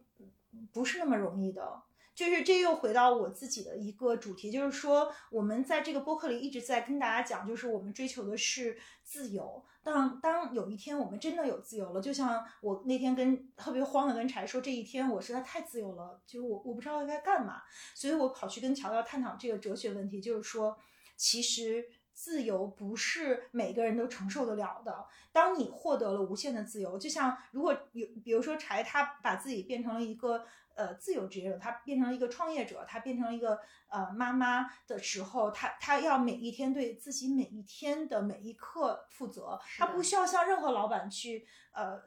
[0.72, 1.82] 不是那么容易的。
[2.18, 9.64] 就是这又回到我自己的一个主题，就是说我们在这个播客里一直在跟大家讲，就是我们追求的是自由。
[9.84, 17.62] 当当有一天我们真的有自由了，就像我那天跟特别慌的跟柴说，这一天我实在太自由了，就我我不知道该干嘛，
[17.94, 20.76] 所以我跑去跟乔乔探讨这个哲学问题，就是说，
[21.16, 25.06] 其实自由不是每个人都承受得了的。
[25.30, 30.44] 当你获得了无限的自由，就像如果有，比如说柴他把自己变成了一个
[30.78, 42.00] 呃自由职业者，他变成了一个创业者，他变成了一个呃妈妈的时候，他他要每一天对自己每一天的每一刻负责，他不需要向任何老板去呃。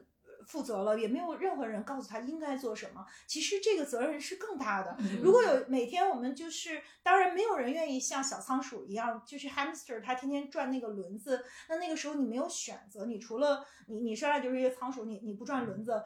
[0.48, 3.06] 负责了，也没有任何人告诉他应该做什么。
[3.28, 4.98] 其实这个责任是更大的。
[4.98, 11.46] 嗯如果有每天我们就是，当然没有人愿意像小仓鼠一样，就是 hamster，它天天转那个轮子。
[11.70, 16.04] 那那个时候你没有选择，你除了你你生下来就是一个仓鼠，你你不转轮子，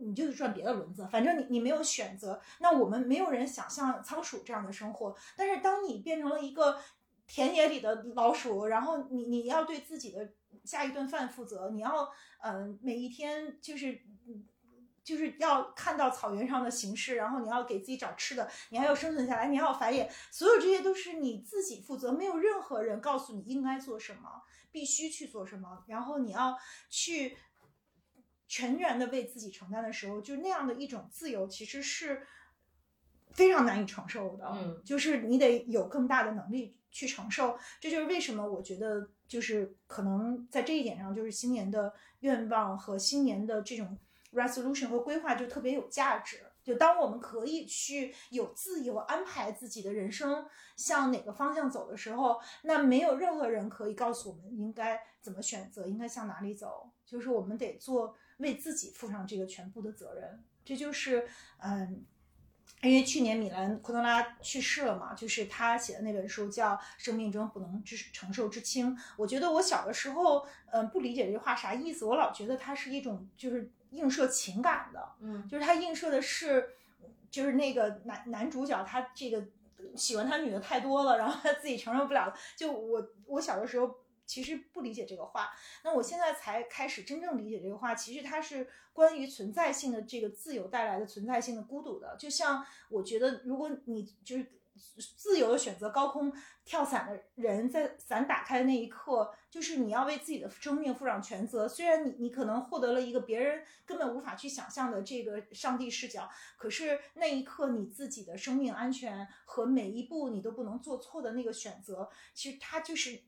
[0.00, 2.40] 你就转别的轮子，反正你你没有选择。
[2.60, 6.78] 那我们没有人想像仓鼠这样的生活，但是当你变成了一个
[7.26, 10.32] 田野里的老鼠，然后你你要对自己的
[10.64, 12.08] 下一顿饭负责，你要
[12.40, 14.00] 嗯、每一天就是
[15.02, 26.56] 就是要看到草原上的形势，然后你要给自己找吃的，你还要生存下来，你还要繁衍，所有这些都是你自己负责，没有任何人告诉你应该做什么，必须去做什么，然后你要
[26.88, 27.36] 去
[28.48, 32.26] 全然的为自己承担的时候，就那样的一种自由，其实是
[33.32, 34.46] 非常难以承受的。
[34.52, 37.58] 嗯就是你得有更大的能力去承受。
[37.80, 43.98] 这就是为什么我觉得，就是可能在这一点上，就是新年的愿望和新年的这种
[44.32, 46.42] resolution 和规划就特别有价值。
[46.62, 50.44] 就当我们可以去有自由安排自己的人生
[50.76, 56.90] 向哪个方向走的时候，那没有任何人可以告诉我们应该怎么选择，应该向哪里走。
[57.04, 60.42] 就是我们得做为自己负上这个全部的责任。
[60.64, 61.28] 这就是
[61.58, 62.04] 嗯，
[62.82, 68.96] 因为去年米兰昆德拉去世了嘛，就是他写的那本书叫《生命中不能之承受之轻》。
[69.16, 76.70] 我觉得我小的时候，嗯、不理解这句话啥意思，我老觉得它是一种就是映射情感的，嗯就是它映射的是，
[77.30, 79.44] 就是那个男男主角他这个
[79.94, 82.34] 喜欢他女的太多了，然后他自己承受不了。
[82.56, 85.50] 就我我小的时候其实不理解这个话，
[85.84, 87.94] 那我现在才开始真正理解这个话。
[87.94, 92.16] 其实它是关于存在性的这个自由带来的存在性的孤独的。
[92.18, 94.46] 就像我觉得，如果你就是
[95.16, 96.30] 自由的选择高空
[96.66, 101.66] 跳伞的人，在伞打开的那一刻，就是你要为自己的生命负上全责。
[101.66, 113.22] 虽然你你可能获得了一个别人根本无法去想象的这个上帝视角，可是那一刻你自己的生命安全和每一步你都不能做错的那个选择，其实它就是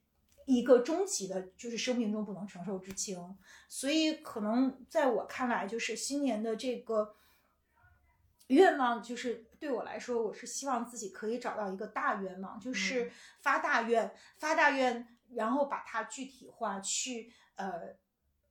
[0.48, 3.36] 一个终极的，就是生命中不能承受之轻。
[3.68, 7.14] 所以可能在我看来，就是新年的这个
[8.46, 17.94] 愿望，就是对我来说，我是希望自己可以找到一个大愿望，就是发大愿，发大愿，然后把它具体化，去呃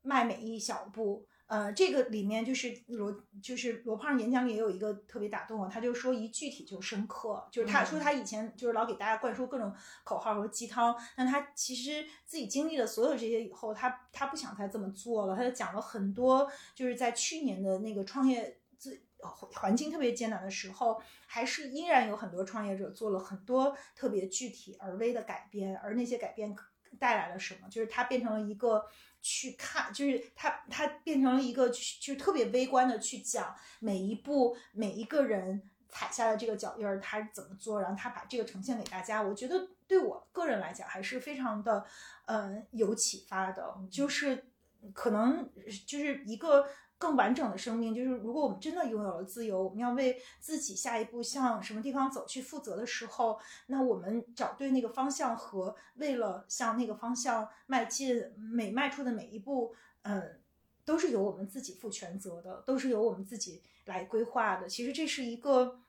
[0.04, 1.28] 迈每一小步。
[1.48, 9.74] 呃，这个里面就是罗，就是罗胖演讲里也有一个特别打动我，他就说一具体就深刻，就是他说他以前就是老给大家灌输各种
[10.04, 26.54] 口号和鸡汤，但他其实自己经历了所有这些以后，他他不想再这么做了，他就讲了很多，就是在去年的那个创业自环境特别艰难的时候，还是依然有很多创业者做了很多特别具体而微的改变，而那些改变
[27.00, 27.70] 带来了什么？
[27.70, 28.86] 就是他变成了一个。
[29.22, 39.22] 去看，就是他，他变成了一个，就是特别微观的去讲每一步每一个人踩下的这个脚印儿，他是怎么做，然后他把这个呈现给大家。
[39.22, 41.86] 我觉得对我个人来讲还是非常的，
[42.26, 43.76] 嗯，有启发的。
[43.92, 44.52] 就是
[44.94, 45.50] 可能
[45.86, 46.68] 就是一个
[47.00, 60.42] 更完整的生命，就是如果我们真的拥有了自由，我们要为自己下一步向什么地方走去负责的时候，那我们找对那个方向和为了向那个方向迈进，每迈出的每一步，嗯，
[60.86, 64.68] 都是由我们自己负全责的，都是由我们自己来规划的。
[64.68, 65.80] 其实这是一个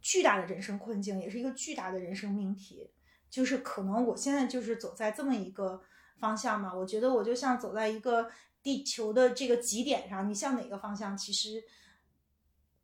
[0.00, 2.90] 巨大的人生困境，也是一个巨大的人生命题。
[3.30, 5.80] 就是可能我现在就是走在这么一个
[6.18, 8.28] 方向嘛，我觉得我就像走在一个。
[8.66, 11.62] 地球的这个极点上，你向哪个方向，其实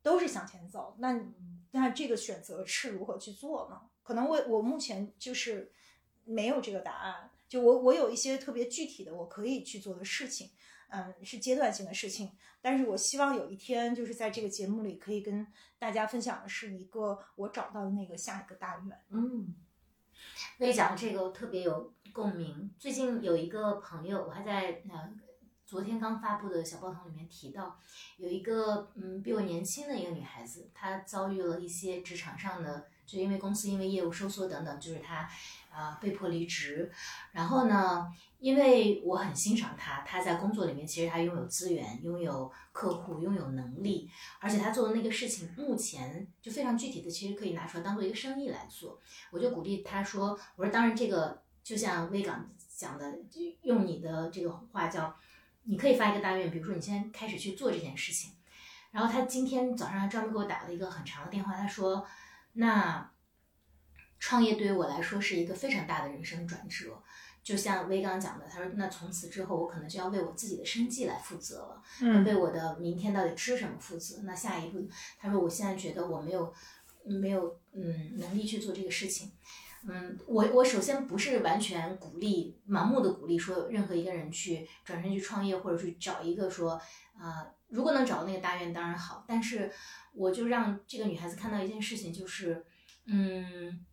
[0.01, 0.95] 都是向前走。
[1.01, 1.21] 那
[1.73, 3.81] 那这个选择是如何去做呢？
[4.05, 5.73] 可能我我目前就是
[6.25, 7.33] 没有这个答案。
[7.49, 10.53] 就我我有一些特别具体的我可以去做的事情，
[10.91, 12.31] 嗯，是阶段性的事情。
[12.61, 15.45] 但是我希望有一天，就是在这个节目里可以跟
[15.81, 19.01] 大家分享的是一个我找到的那个下一个大愿。
[19.11, 19.57] 嗯，
[20.61, 22.73] 魏讲这个特别有共鸣。
[22.79, 25.13] 最近有一个朋友，我还在呃。
[25.73, 27.79] 昨天刚发布的小报童里面提到，
[28.19, 35.27] 有一个嗯比我年轻的一个女孩子，她遭遇了一些职场上的，就因为公司因为业务收缩等等，就是她
[35.73, 36.93] 啊被迫离职。
[37.33, 38.07] 然后呢，
[38.39, 44.11] 因为我很欣赏她，她在工作里面其实她拥有资源、拥有客户、拥有能力，
[44.41, 49.01] 而且她做的那个事情目前就非常具体的，其实可以拿出来当做一个生意来做。
[49.31, 52.47] 我就鼓励她说：“我说当然这个就像威港
[52.77, 53.19] 讲的，
[53.63, 55.17] 用你的这个话叫。”
[55.65, 58.33] 你可以发一个大愿，比如说你先开始去做这件事情。
[58.91, 62.07] 然后他今天早上还专门给我打了一个很长的电话，他说
[62.53, 63.11] ：“那
[64.19, 67.03] 创业对于我来说是一个非常大的人生转折，
[67.43, 74.21] 就像威刚讲的，他说那从此之后我可能就要为我自己的生计来负责了，嗯为我的明天到底吃什么负责。
[74.25, 74.87] 那下一步，
[75.19, 76.53] 他说我现在觉得我没有
[77.05, 79.33] 没有嗯能力去做这个事情。”
[79.89, 86.81] 嗯，我我首先不是完全鼓励盲目的鼓励说任何一个人去转身去创业或者去找一个说、
[87.19, 89.73] 呃，如果能找到那个大院当然好，但是
[90.15, 92.65] 我就让这个女孩子看到一件事情，就是
[93.07, 93.85] 嗯，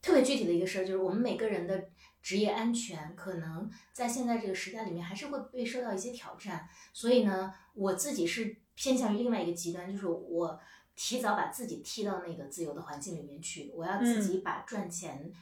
[0.00, 1.88] 特别具体的一个事儿，就是我们每个人的
[2.22, 10.60] 职业安全可能在现在这个时代里面还是会被受到一些挑战，所以呢，我自己是偏向于另外一个极端，就是我。
[10.94, 15.32] 提早把自己踢到那个自由的环境里面去，我要自己把赚钱、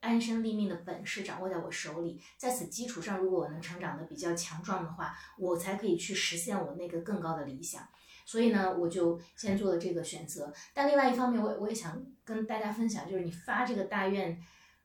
[0.00, 2.20] 安身立命的本事掌握在我手里。
[2.36, 7.88] 在此基础上，如果我能成长的比较强壮的话，我才可以去实现我那个更高的理想。
[8.26, 10.52] 所以呢，我就先做了这个选择。
[10.74, 14.38] 但另外一方面，我我也想跟大家分享，就是你发这个大愿，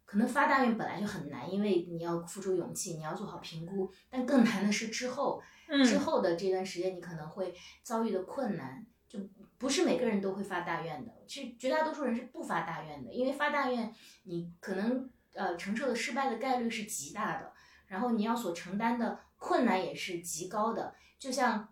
[0.05, 3.91] 可能发大愿本来就很难，因为你要付出勇气，你要做好评估。
[4.09, 5.41] 但更难的是之后，
[5.85, 7.53] 之后的这段时间，你可能会
[7.83, 8.85] 遭遇的困难。
[9.09, 9.19] 就
[9.63, 17.53] 不是每个人都会发大愿的，其实绝大多数人是不发大愿的，因为发大愿，你可能呃承受的失败的概率是极大的，
[17.87, 20.93] 然后你要所承担的困难也是极高的。
[21.17, 21.69] 就像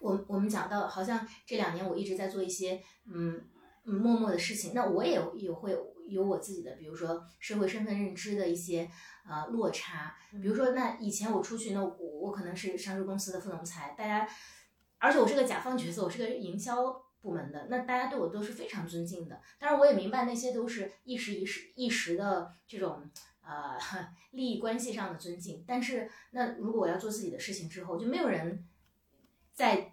[0.00, 3.42] 我我们讲到，好像这两年我一直在做一些嗯
[3.86, 5.74] 嗯默默的事情，那我也也会
[6.08, 8.90] 有我自己的，比如说社会身份认知的一些
[9.26, 14.28] 呃落差，比如说那以前我出去，那我我可能是上市公司的副总裁，大家，
[14.98, 19.40] 而且我是个甲方角色，我是个营销部门的，那大家对我都是非常尊敬的。
[19.58, 23.08] 当然我也明白那些都是一时一时一时的这种
[23.42, 23.78] 呃
[24.32, 28.66] 利益关系上的尊敬，但是那如果我要做自己的事情之后，就没有人
[29.54, 29.92] 在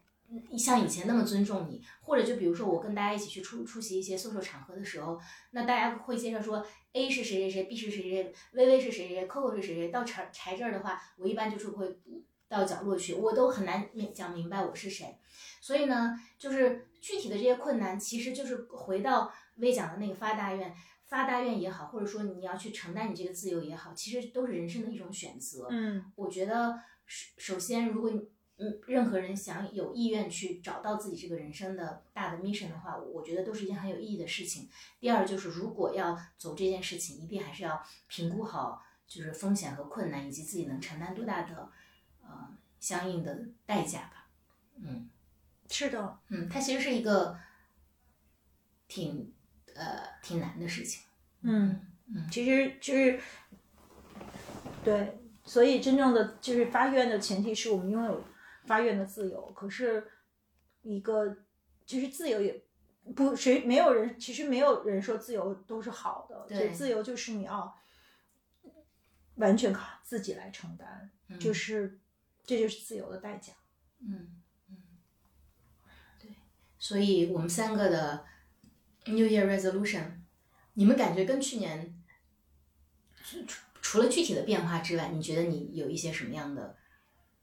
[0.57, 5.19] 像以前那么尊重你，或者就比如说我跟大家一起去出出席一些 social 场合的时候，
[5.51, 11.99] 那大家会介绍说 A 是谁谁谁，B 是谁谁，微微是谁谁，Coco 是谁谁，到柴柴这儿的话，我一般就是会
[12.47, 15.17] 到角落去，我都很难明讲明白我是谁。
[15.61, 20.75] 所以呢，就是具体的这些困难，其实就是回到微讲的那个发大愿，
[21.05, 25.67] 发大愿也好，或者说你要去承担你这个自由也好，其实都是人生的一种选择。
[25.71, 28.19] 嗯我觉得首首先，如果你
[28.57, 34.69] 嗯任何人想有意愿去找到自己这个人生的大的 mission 的话，我我觉得都是一件很有意义的事情。
[34.99, 41.71] 第二就是，如果要走这件事情，一定还是要评估好就是风险和困难，以及自己能承担多大的
[42.21, 44.27] 呃相应的代价吧。
[44.75, 45.09] 嗯
[45.69, 47.37] 是的，嗯，它其实是一个
[48.87, 49.33] 挺
[49.75, 51.03] 呃挺难的事情。
[51.41, 53.19] 嗯嗯其实就是
[54.83, 58.23] 对，所以真正的就是发愿的前提是我们拥有
[58.65, 59.45] 发愿的自由。
[59.55, 60.05] 可是
[60.81, 61.37] 一个
[61.85, 62.63] 其实自由也
[63.15, 67.77] 不谁没有人，其实没有人说自由都是好的，对就自由就是你要
[69.35, 71.99] 完全靠自己来承担，嗯就是
[72.43, 73.53] 这就是自由的代价。
[74.01, 74.38] 嗯，
[76.79, 78.25] 所以我们三个的
[79.05, 80.05] New Year Resolution，
[80.73, 82.01] 你们感觉跟去年
[83.21, 86.75] 除除除了具体的变化之外，你觉得你有一些什么样的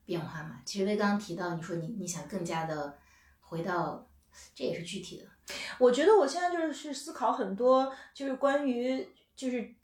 [0.05, 0.61] 变化吗？
[0.65, 2.99] 其实薇刚刚提到，你说你你想更加的
[3.41, 4.09] 回到，
[4.55, 5.27] 这也是具体的，
[5.79, 9.75] 我觉得我现在就是去思考很多，就是关于就是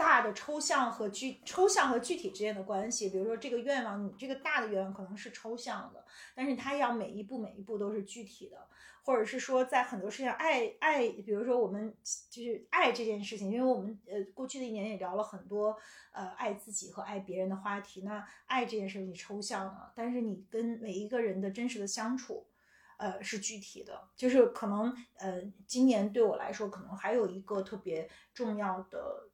[0.00, 3.10] 大的抽象和具抽象和具体之间的关系。
[3.10, 6.02] 比如说这个愿望，你这个大的愿望可能是抽象的，
[6.34, 8.56] 但是它要每一步每一步都是具体的，
[9.04, 11.94] 或者是说在很多事情爱爱，比如说我们
[12.30, 15.76] 就是爱这件事情，因为我们呃过去的一年也聊了很多
[16.12, 18.00] 呃爱自己和爱别人的话题。
[18.00, 22.46] 那爱这件事情抽象了，但是你跟每一个人的真实的相处。
[22.96, 29.29] 呃，是具体的，就是可能呃，今年对我来说，可能还有一个特别重要的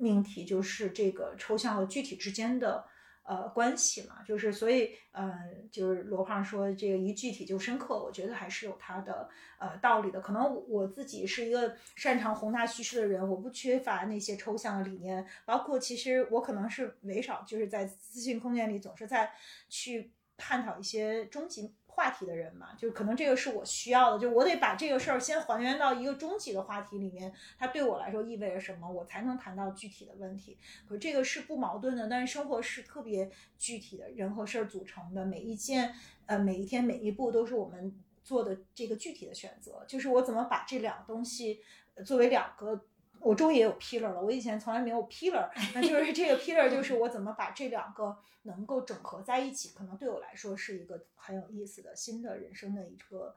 [0.00, 2.84] 命题，就是这个抽象和具体之间的
[3.22, 5.32] 呃关系嘛，就是所以呃，
[5.70, 9.28] 就是罗胖说这个一具体就深刻，我觉得还是有它的
[9.58, 10.20] 呃道理的。
[10.20, 19.30] 可能我自己是一个擅长宏大叙事的人，我不缺乏那些抽象的理念，包括其实我可能是没少就是在资讯空间里总是在
[19.68, 30.56] 去探讨一些终极话题的人嘛，就是可能这个是我需要的，就我得把这个事儿先还原到一个终极的话题里面，它对我来说意味着什么，我才能谈到具体的问题。
[30.88, 35.94] 可这个是不矛盾的，但是生活是特别具体的，人和事儿组成的，每一件
[36.24, 37.94] 呃每一天每一步都是我们
[38.24, 41.60] 做的这个具体的选择，就是我怎么把这两个东西
[42.06, 42.86] 作为两个。
[43.22, 53.34] 我终于也有 pillar 了，我以前从来没有 pillar， 那就是这个 pillar 就是我怎么把这两个能够整合在一起，可能对我来说是一个很有意思的新的人生的一个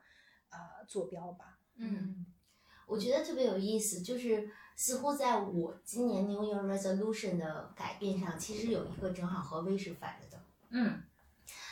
[0.50, 1.58] 呃坐标吧。
[1.76, 2.26] 嗯，
[2.88, 10.44] 我觉得特别有意思，就是似乎在我今年 New Year Resolution 的改变上，其实有一个正好和微是反着的。
[10.70, 11.02] 嗯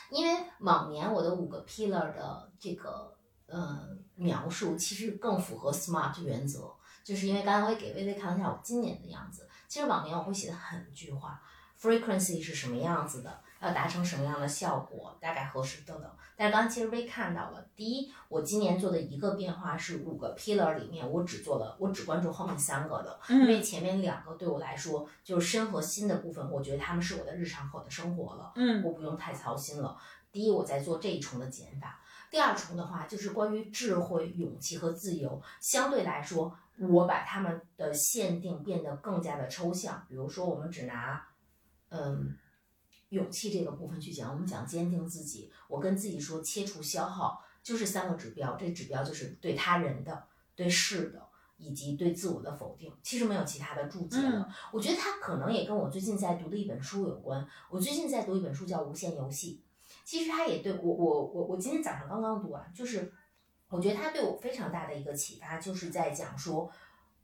[0.10, 9.48] 因为往年我的五个 pillar 的这个呃描述，其实更符合 SMART 原则，就是因为刚才我也给微微看了一下我今年的样子。
[9.68, 11.42] 其实往年我会写的很具化
[11.80, 16.12] ，frequency 是什么样子的，要达成什么样的效果，大概何时等等。
[16.36, 28.52] 但是刚才其实微看到了，第一，我今年做的一个变化是五个 pillar 里面，我只做了，我只关注后面三个的，因为前面两个对我来说就是身和心的部分，我觉得他们是我的日常和我的生活了。
[28.56, 29.98] 嗯我不用太操心了。
[30.32, 31.88] 第一，我在做这一重的减法；
[32.32, 40.04] 第二重的话，就是关于智慧、勇气和自由，相对来说，我把他们的限定变得更加的抽象。
[40.10, 41.28] 比如说，我们只拿，
[41.90, 42.36] 嗯，
[43.10, 50.26] 勇气这个部分去讲，我们讲坚定自己，我跟自己说切除消耗，就是三个指标，这指标就是对他人的、
[50.56, 51.28] 对事的。
[51.64, 54.52] 以及对自我的否定，其实没有其他的注解了。
[54.72, 57.48] 我觉得它可能也跟我最近在读的一本书有关。
[57.70, 59.62] 我最近在读一本书叫《无限游戏》，
[60.04, 63.14] 其实他也对我我我我今天早上刚刚读完，就是
[63.70, 66.70] 我觉得他对我非常大的一个启发，就是在讲说，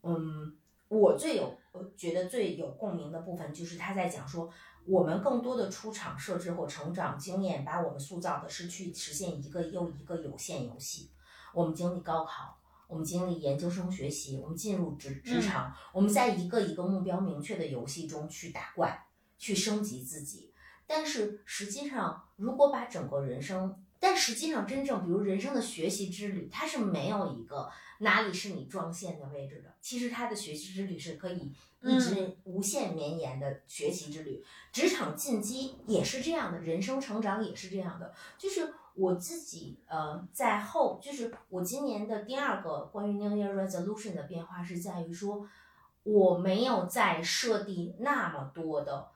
[0.04, 0.56] 嗯，
[0.88, 4.50] 我最有我觉得最有共鸣的部分就是他在讲说，
[4.86, 11.12] 我们更多的出场设置或成长经验，把我们塑造的是去实现一个又一个有限游戏。
[11.54, 12.58] 我们经历高考，
[12.88, 19.08] 我们经历研究生学习，我们进入职职场，我们在一个一个目标明确的游戏中去打怪，
[19.38, 20.47] 去升级自己。
[20.88, 27.70] 但是实际上，如果把整个人生，但实际上真正比如人生的学习之旅，它是没有一个
[28.00, 29.76] 哪里是你撞线的位置的。
[29.82, 34.44] 其实它的学习之旅是可以一直无限绵延的学习之旅。
[34.72, 38.14] 职场进击也是这样的，人生成长也是这样的。
[38.38, 45.48] 就是我自己呃，在后，就是我今年的第二个关于 New Year Resolution 的变化是在于说，
[46.04, 49.10] 我没有再设定那么多的。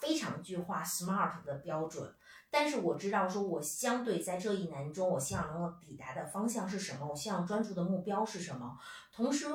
[0.00, 2.12] 非常具化 smart 的标准，
[2.50, 7.06] 但是我知道说，我相对在这一年中，我希望能够抵达的方向是什么？
[7.06, 8.78] 我希望专注的目标是什么？
[9.12, 9.46] 同时，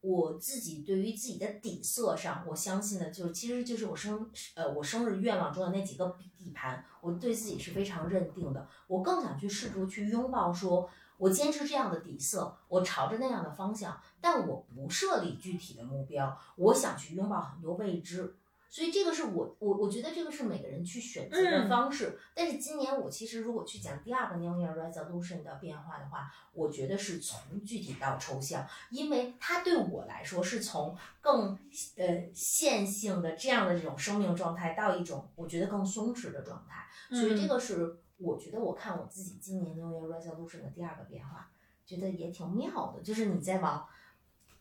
[0.00, 8.68] 我自己对于自己的底色上，我相信的就其实就是我生呃我生日愿望中的那几个底盘，我对自己是非常认定的。
[8.88, 18.34] 我更想去试图去拥抱，说我坚持这样的底色，我朝着那样的方向，但我不设立具体的目标，我想去拥抱很多未知。
[18.72, 22.18] 所以这个是我我我觉得这个是每个人去选择的方式。
[22.34, 31.58] 但是今年我其实如果去讲第二个 New Year Resolution 的变化的话，我觉得是从具体到抽象，因为它对我来说是从更
[31.96, 36.86] 呃线性的这样的这种生命状态到一种我觉得更松弛的状态。
[37.14, 41.50] 所以这个是我觉得我看我自己今年 New Year Resolution 的第二个变化，
[41.84, 43.86] 觉得也挺妙的，就是你在往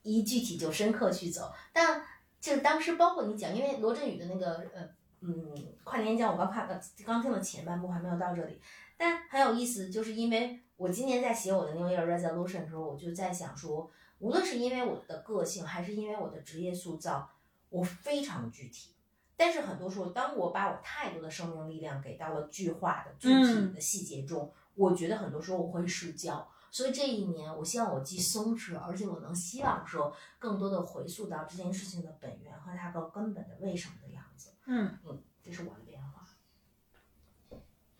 [0.04, 2.04] 一具体就深刻去走，但。
[2.42, 4.90] 就是当时包括你讲，因为罗振宇的那个呃
[5.22, 6.68] 嗯跨年讲，我刚看
[7.06, 8.60] 刚听了前半部，还没有到这里，
[8.98, 17.30] 但很有意思，就是因为我今年在写我的 New Year Resolution 的时候，我就在想说，无论是因为我的个性，还是因为我的职业塑造，
[17.70, 18.96] 我非常具体。
[19.38, 26.48] 但是很多时候，当我把我太多的生命力量给到了具化的具体的细节中，我觉得很多时候我会失焦。
[26.74, 34.52] 所以这一年，我希望我既松弛，而且我能希望说更多的回溯到这件事情的本源和它的根本的为什么的样子。
[34.66, 36.26] 嗯嗯，这是我的变化。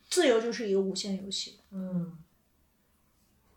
[0.10, 1.60] 自由就是一个无限游戏。
[1.72, 2.18] 嗯，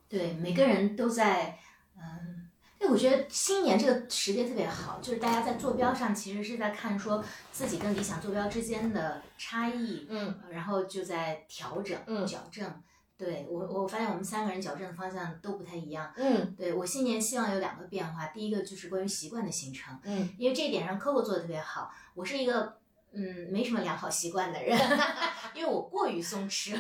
[0.09, 1.61] 对，每个人都在，
[1.97, 2.51] 嗯，
[2.81, 12.83] 哎，我觉得新年这个时间特别好，就是大家在坐标上其实是在看说自己跟理想坐标之间的差异，嗯，然后就在调整、嗯矫正。
[13.17, 16.13] 对我，我发现我们三个人矫正的方向都不太一样。
[16.17, 21.91] 嗯对我新年希望有两个变化，第一个就是关于习惯的形成，嗯因为这一点上 Coco 做的特别好。
[22.15, 22.77] 我是一个
[23.13, 24.77] 嗯没什么良好习惯的人，
[25.55, 26.77] 因为我过于松弛，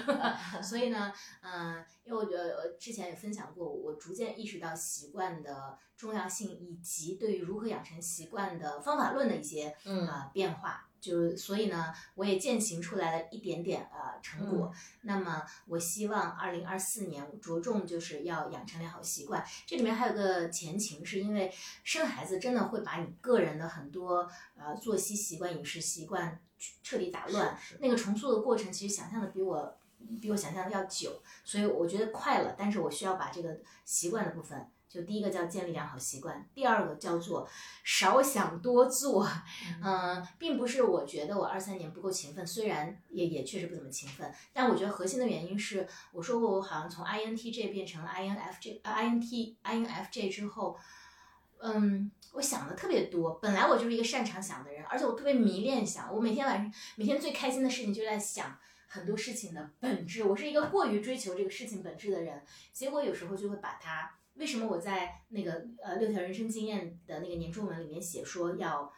[0.60, 1.12] 所以呢，
[1.42, 10.88] 嗯、因为我觉得我之前也分享过，我逐渐意识到习惯的重要性，以及对于如何养成习惯的方法论的一些嗯啊、变化。
[11.04, 14.72] 就所以呢，我也践行出来了一点点呃成果。
[15.02, 19.44] 那么我希望二零二四年着重就是要养成良好习惯。
[19.66, 21.52] 这里面还有个前情，是因为
[21.82, 24.26] 生孩子真的会把你个人的很多
[24.56, 26.40] 呃作息习惯、饮食习惯
[26.82, 27.54] 彻底打乱。
[27.60, 29.76] 是那个重塑的过程，其实想象的比我
[30.22, 32.54] 比我想象的要久，所以我觉得快了。
[32.56, 37.48] 但是我需要把这个习惯的部分，就第一个叫建立良好习惯，第二个叫做
[37.82, 39.28] 少想多做。
[39.82, 50.78] 嗯、 并不是我觉得我二三年不够勤奋，虽然也也确实不怎么勤奋，但我觉得核心的原因是，我说过我好像从 INTJ 变成了 INFJ，呃 INT INFJ 之后，
[51.58, 53.34] 嗯，我想的特别多。
[53.42, 56.14] 本来我就是一个擅长想的人，而且我特别迷恋想。
[56.14, 60.22] 我每天晚上每天最开心的事情就在想很多事情的本质。
[60.22, 64.14] 我是一个过于追求这个事情本质的人，结果有时候就会把它。
[64.34, 68.92] 为什么我在那个呃六条人生经验的那个年终文里面写说要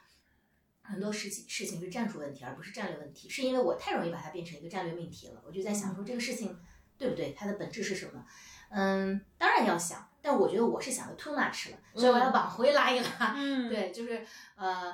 [0.82, 5.43] 很多事情事情是战术问题，而不是战略问题，是因为我太容易把它变成一个战略命题了。
[5.45, 6.59] 我就在想说这个事情
[6.97, 8.24] 对不对，它的本质是什么？
[8.70, 13.34] 嗯，当然要想，但我觉得我是想的 too much 了，所以我要往回拉一拉。
[13.37, 14.26] 嗯， 对，就是
[14.57, 14.93] 呃，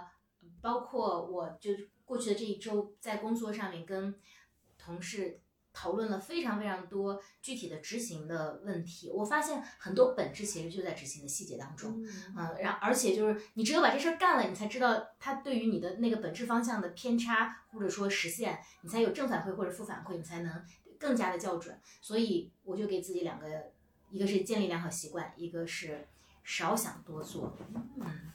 [0.60, 1.70] 包括我就
[2.04, 4.14] 过去的这一周在工作上面跟
[4.76, 5.40] 同事
[5.72, 12.04] 讨论了非常非常多具体的执行的问题，我发现很多本质其实就在执行的细节当中。
[12.36, 20.64] 嗯，然而且就是你只有把这事儿干了，你才知道它对于你的那个本质方向的偏差或者说实现，你才有正反馈或者负反馈，你才能
[20.98, 21.78] 更加的校准。
[22.00, 23.72] 所以我就给自己两个，
[24.10, 26.06] 一个是建立良好习惯，一个是
[26.44, 27.56] 少想多做。
[27.98, 28.32] 嗯，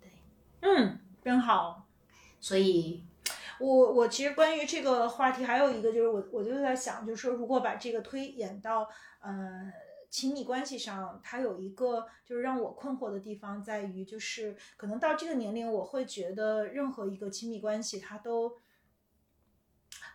[0.00, 0.10] 对
[0.60, 1.86] 嗯，真好。
[2.40, 3.04] 所以
[3.62, 8.88] 我我其实关于这个话题还有一个就是我我就在想，就是说如果把这个推演到
[9.20, 9.72] 呃
[10.10, 18.58] 亲密关系上，它有一个就是让我困惑的地方在于，就是可能到这个年龄，我会觉得任何一个亲密关系，它都，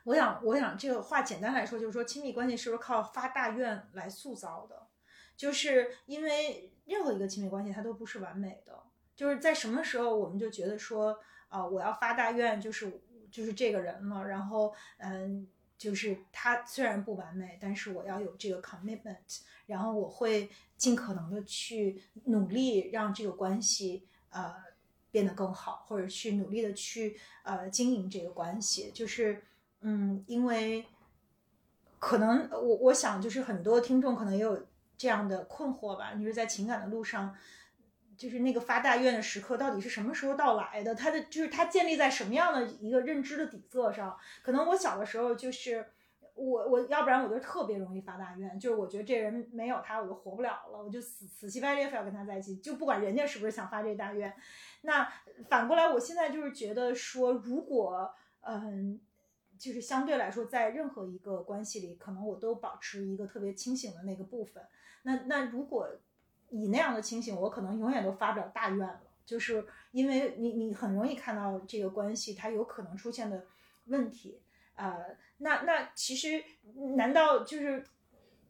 [0.03, 4.87] 我想，我想这个话简单来说，就是说亲密关系是不是靠发大愿来塑造的？
[5.35, 8.83] 就是因为任何一个亲密关系，它都不是完美的。
[9.15, 15.47] 就是在什么时候，我们就觉得说，啊、我要发大愿，就是就是这个人了，然后嗯。
[15.77, 24.55] 就是他虽然不完美，但是我要有这个 commitment，然后我会尽可能的去努力让这个关系呃
[25.11, 28.89] 变得更好，或者去努力的去呃经营这个关系。
[28.91, 29.43] 就是
[29.81, 30.83] 嗯，因为
[31.99, 34.65] 可能我我想就是很多听众可能也有
[34.97, 37.35] 这样的困惑吧，就是在情感的路上。
[38.17, 40.95] 就是那个发大愿的时刻到底是什么时候到来的？
[40.95, 44.17] 它的就是它建立在什么样的一个认知的底色上？
[44.41, 45.85] 可能我小的时候就是
[46.33, 54.33] 我我要不然我就特别容易发大愿，就是我觉得这人没有他我就活不了了，我就死死乞白赖非要跟他在一起，就不管人家是不是想发这大愿。
[54.81, 55.07] 那
[55.49, 58.99] 反过来，我现在就是觉得说，如果嗯，
[59.57, 64.63] 就是相对来说，在任何一个关系里，可能我都保持一个特别清醒的那个部分。
[65.03, 65.89] 那那如果
[66.49, 73.45] 以那样的清醒，我可能永远都发不了大愿了，就是因为你你很容易看到这个关系它有可能出现的
[73.85, 74.41] 问题，
[74.75, 76.43] 呃，那那其实
[76.95, 77.83] 难道就是，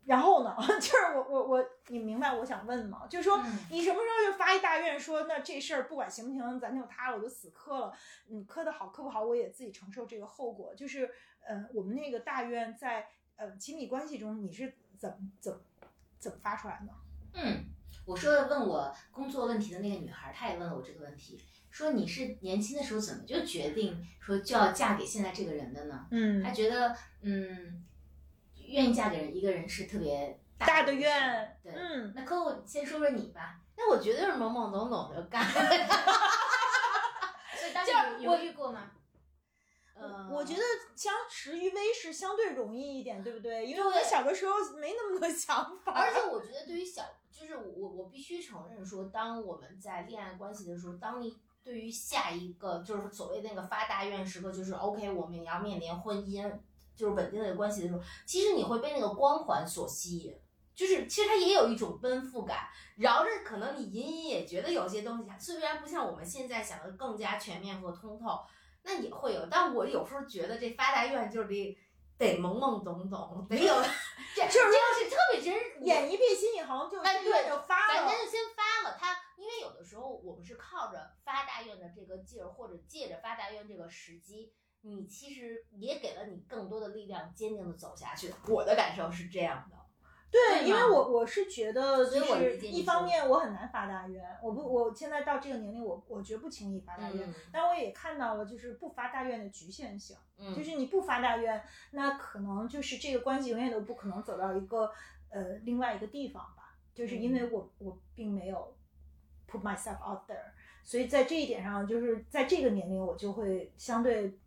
[0.06, 0.56] 然后呢？
[0.80, 3.06] 就是我我我，你明白我想问吗？
[3.10, 7.94] 就是说嗯你什么时候就发一大愿说，那这事儿不管行不行，咱就塌了，我就死磕了，
[8.30, 10.74] 嗯，磕的好磕不好，我也自己承受这个后果。
[10.76, 11.10] 就是，
[11.46, 15.60] 呃，我们那个大愿在呃亲密关系中，你是怎么怎么
[16.20, 16.94] 怎么发出来的？
[17.34, 17.66] 嗯，
[18.08, 21.38] 我说的问我工作问题的那个女孩，她也问了我这个问题，
[21.70, 26.08] 说你是年轻的时候怎么就决定说就要嫁给现在这个人的呢？
[26.12, 27.86] 嗯她觉得，嗯，
[28.66, 31.74] 愿意嫁给人一个人是特别大的的愿，对。
[31.74, 35.44] 嗯，那可我先说说你吧，那我绝对是懵懵懂懂的干。
[37.60, 38.90] 所以当就是你犹豫过吗？
[40.00, 40.62] 嗯，我觉得
[40.96, 43.66] 相识于微是相对容易一点，对不对？
[43.66, 47.04] 因为我对小的时候没那么多想法，而且我觉得对于小，
[47.38, 56.52] 就是我我必须承认说，当我们在恋爱关系的时候，当你对于下一个就是所谓那个发大愿时刻，就是 OK，我们也要面临婚姻，
[56.96, 60.36] 就是稳定的关系的时候，其实你会被那个光环所吸引。
[60.74, 62.68] 就是其实它也有一种奔赴感，
[62.98, 68.40] 绕着可能你隐隐也觉得有些东西虽然不像我们现在想的更加全面和通透，
[68.84, 69.48] 那也会有。
[69.50, 71.76] 但我有时候觉得这发大愿就是得
[72.20, 73.74] 得懵懵懂懂，得有
[74.36, 75.67] 这 就是这个是特别真实。
[75.82, 77.94] 眼一闭心一横就哎对就发了。
[77.94, 88.34] 咱咱就先发了他，因为有的时候我们是靠着发大愿的这个劲儿，或者借着发大愿这个时机，你其实也给了你更多的力量，坚定的走下去。
[88.48, 89.78] 我的感受是这样的。
[90.30, 97.30] 对，因为我我是觉得，所以就是一方面我很难发大愿，我不，我现在到这个年龄，我我绝不轻易发大愿。
[97.30, 104.92] 嗯但我也看到了，就是不发大愿的局限性，嗯，就是你不发大愿，那可能就是这个关系永远都不可能走到一个
[105.30, 108.76] 呃另外一个地方吧，就是因嗯为我我并没有
[109.50, 110.52] put myself out there，
[110.84, 114.38] 所以在这一点上，就是在这个年龄，我就会相对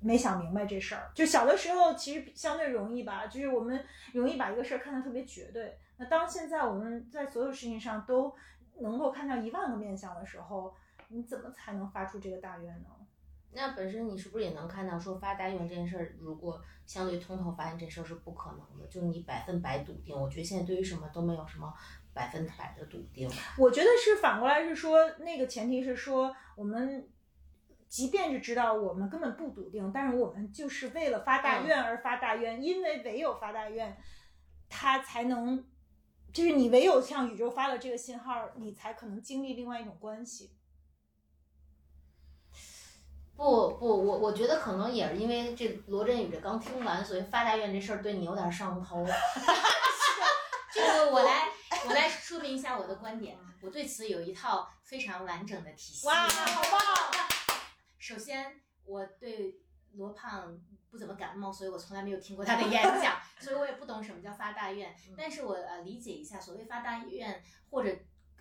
[0.00, 1.10] 没想明白这事儿。
[1.14, 5.78] 就小的时候其实相对容易吧，就是我们容易把一个事儿看得特别绝对。
[5.96, 8.34] 那当现在我们在所有事情上都
[8.80, 10.74] 能够看到一万个面相的时候，
[11.08, 12.88] 你怎么才能发出这个大愿呢？
[13.56, 20.14] 那本身你是不是也能看到，说发大愿这件事儿，如果相对通透，发现这事儿是不可能的，就是你百分百笃定。
[20.14, 21.72] 我觉得现在对于什么都没有什么
[22.12, 23.26] 百分百的笃定。
[23.58, 27.08] 我觉得是反过来是说，那个前提是说，我们
[27.88, 33.96] 即便是知道我们根本不笃定，但是我们就是为了发大愿而发大愿，因为唯有发大愿，
[34.68, 35.64] 它才能，
[36.30, 40.50] 就是你唯有向宇宙发了这个信号，你才可能经历另外一种关系。
[43.36, 49.04] 不不，我我觉得可能也是因为这罗振宇这刚听完，所以发大愿这事儿对你有点上头。
[50.72, 51.48] 这个我来
[51.86, 56.06] 我来说明一下我的观点，我对此有一套非常完整的体系。
[56.06, 56.80] 哇，好棒！
[57.98, 59.58] 首先，我对
[59.92, 60.58] 罗胖
[60.90, 64.94] 不怎么感冒，所以我从来没有听过他的演讲， 所以我也不懂什么叫发大愿。
[65.16, 67.94] 但是我呃理解一下，所谓发大愿，或者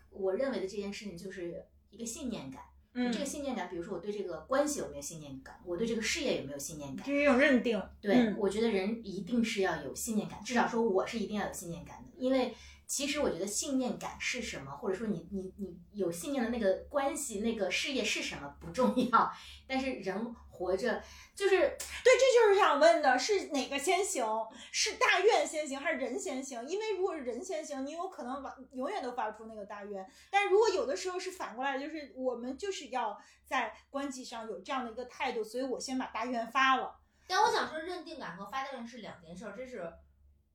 [0.10, 2.64] 我认为的这件事情就是一个信念感。
[2.96, 7.06] 嗯，这个信念感，比如说我对这个关系有没有信念感，我对这个事业有没有信念感。
[7.06, 7.82] 这是一种认定。
[8.02, 12.56] 对，嗯我觉得人一定是要有信念感，至少说我是一定要有信念感的，因为
[12.88, 19.32] 其实我觉得信念感是什么，或者说你你你有信念的那个关系、那个事业是什么不重要，
[19.68, 21.04] 但是人活着
[21.36, 24.26] 就是 对，这就是想问的，是哪个先行？
[24.72, 26.66] 是大愿先行还是人先行？
[26.68, 30.10] 因为如果是人先行，你有可能往永远都发不出那个大愿。
[30.32, 37.00] 但如果有的时候是反过来，就是我们就是要在关系上有这样的一个态度，所以我先把大愿发了。
[37.28, 39.92] 但我想说，认定感和发大愿是两件事儿，这是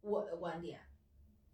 [0.01, 0.81] 我的观点。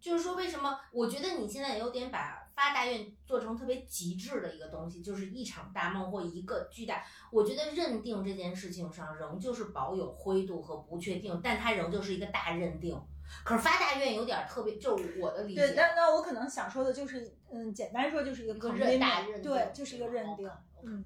[0.07, 7.03] 就是说，为什么我觉得你现在有点把发大愿做成特别极致的一个东西，就是一场大梦或一个巨大。
[7.29, 12.97] 我觉得认定这件事情上仍旧是保有灰度和不确定，但它仍旧是一个大认定。
[13.43, 15.73] 可是发大愿有点特别，就是我的理对，解。
[15.75, 20.49] 那那我可能想说的就是，嗯，简单说就是一个一个 commitment，认大认定对，就是一个认定。
[20.81, 21.03] 嗯，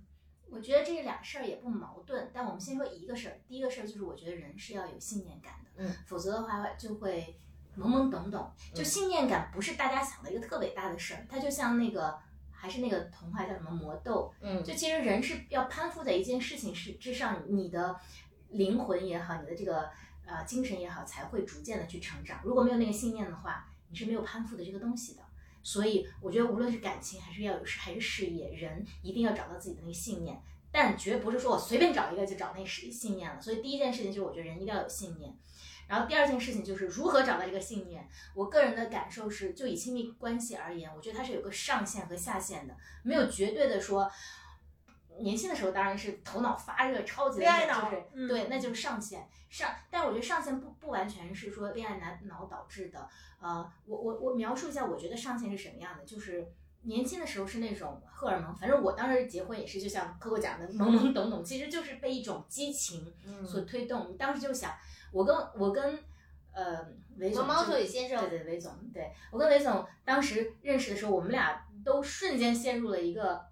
[0.52, 3.42] 我觉得这两事儿也不矛盾，但我们先说一个事儿。
[3.48, 7.40] 第一个事儿就是，我觉得人是要有信念感的，嗯，否则的话就会
[7.78, 8.52] 懵懵懂懂。
[8.74, 12.18] 就嗯信念感不是大家想的一个特伟大的事儿，它就像那个
[12.52, 18.00] 还是那个童话叫什么魔豆，嗯就其实人是要攀附在一件事情是之上，你的
[18.50, 19.90] 灵魂也好，你的这个
[20.26, 22.40] 呃精神也好，才会逐渐的去成长。
[22.44, 25.22] 如果没有那个信念的话，你是没有攀附的这个东西的。
[25.64, 30.42] 所以我觉得无论是感情还是要有还是事业，人一定要找到自己的那个信念，
[30.72, 33.40] 但绝不是说我随便找一个就找那是信念了。
[33.40, 35.32] 所以第一件事情就是我觉得人一定要有信念。
[35.92, 38.08] 然后第二件事情就是如何找到这个信念。
[38.34, 42.74] 我个人的感受是，就以亲密关系而言，我觉得它是有个上限和下限的，
[43.04, 44.10] 没有绝对的说。
[45.20, 49.70] 年轻的时候当然是头脑发热，超级的恋爱脑就是、嗯对，那就是上限上。
[49.92, 53.10] 但我觉得上限不不完全是说恋爱脑脑导致的。
[53.42, 56.48] 呃，我我我描述一下，我觉得上限是什么样的，就是
[56.84, 64.10] 年轻的时候是那种荷尔蒙，反正我当时结婚也是，就像科科讲的懵懵懂懂，其实就是被一种激情嗯所推动。
[64.10, 64.74] 你当时就想，
[65.12, 66.00] 我跟我跟
[66.54, 66.88] 呃
[67.18, 73.46] 韦总和猫就腿先生对对韦总，对我跟韦总当时认识的时候，我们俩都瞬间陷入了一个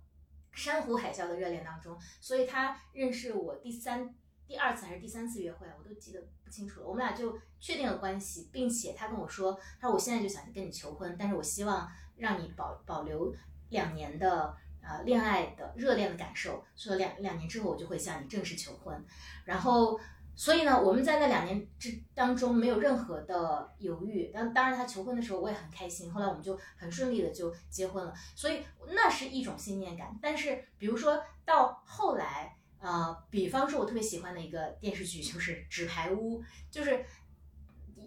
[0.52, 4.14] 山呼海啸的热恋当中，所以他认识我第三。
[4.48, 6.88] 第二次还是第三次约会，我都记得不清楚了。
[6.88, 11.88] 我们俩就确定了关系，并且他跟我说，他说我现在就想跟你求婚，但是我希望
[12.18, 13.32] 让你保保留
[13.70, 19.06] 两年的呃恋爱的热恋的感受，所以两两年之后我就会向你正式求婚。
[19.46, 20.00] 然后，
[20.40, 24.32] 所以呢，我们在那两年之当中没有任何的犹豫。
[24.34, 28.14] 当当然他求婚的时候我也很开心，后来我们就很顺利的就结婚了。
[28.36, 30.18] 所以那是一种信念感。
[30.22, 32.56] 但是比如说到后来。
[32.82, 37.06] 呃，比方说，我特别喜欢的一个电视剧就是《纸牌屋》，就是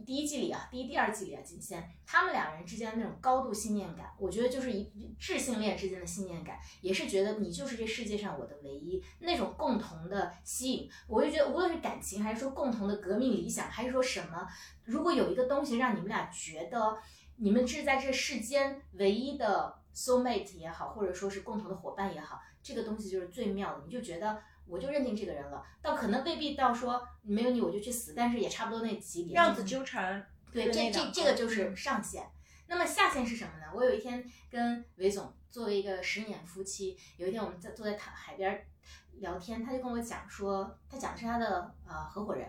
[0.05, 10.91] 第一季里啊，第一、第二季里啊，仅限他们两人之间的那种高度信念感，我觉得就是一智性恋之间的信念感，也是觉得你就是这世界上我的唯一，那种共同的吸引。
[11.07, 14.47] 我就觉得，无论是感情，还是说共同的革命理想，还是说什么，
[14.85, 16.99] 如果有一个东西让你们俩觉得
[17.37, 24.43] 你们是在这世间唯一的 soul mate 也好，或者说是共同的伙伴也好，这个东西就是最妙的，你就觉得。
[24.67, 29.35] 我就认定这个人了，到可能未必到说没有你我就去死，但是也差不多那级别。
[29.35, 30.27] 让子纠缠。
[30.53, 32.27] 对，这这这个就是上限。
[32.67, 33.73] 那么下限是什么呢？
[33.75, 38.67] 我有一天跟韦总作为一个十年夫妻，有一天我们在坐在海海边儿
[39.15, 42.49] 聊天，他就跟我讲说，他讲的是他的呃合伙人，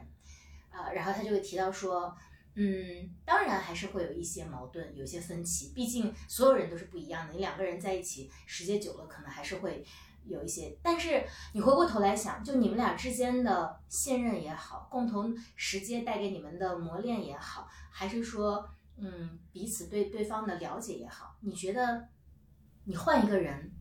[0.69, 2.13] 呃，然后他就会提到说，
[2.55, 9.85] 嗯，当然还是会有一些矛盾，有一些分歧，毕竟所有人都是不一样的，你两个人在一起时间久了，可能还是会。
[10.25, 22.07] 有一些，但是你回过头来想，就你们俩之间的信任也好，共同时间带给你们的磨练也好，还是说，嗯，彼此对对方的了解也好，你觉得
[22.85, 23.71] 你换一个人，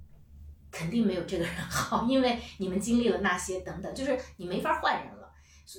[0.71, 5.33] 肯定没有这个人好，因为你们经历了那些等等，就是你没法换人了，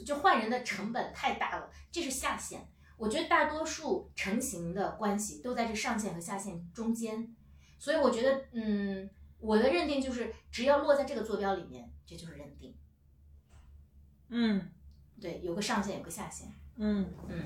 [0.05, 2.67] 就换人的成本太大了，这是下限。
[2.95, 7.35] 我觉得大多数成型的关系都在这上限和下限中间，
[7.77, 9.09] 所以我觉得，嗯。
[9.43, 12.73] 我的认定就是，只要落在这个坐标里面，这就是认定。
[14.29, 14.71] 嗯
[15.19, 16.47] 对，有个上限，有个下限。
[16.77, 17.43] 嗯嗯，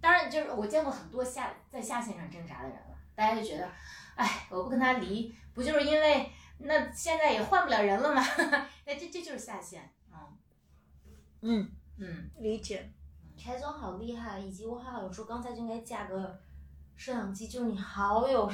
[0.00, 3.68] 当然，就是我见过很多下在下限上挣扎的人了，大家就觉得，
[4.14, 8.22] 哎，我不跟他离，不就是因为那现在也换不了人了吗？
[8.86, 9.90] 那这这就是下限。
[10.12, 10.18] 嗯
[11.40, 12.92] 嗯，嗯，理解。
[13.36, 16.40] 柴总好厉害，以及我好像说刚才就应该架个
[16.96, 18.48] 摄像机，就是你好有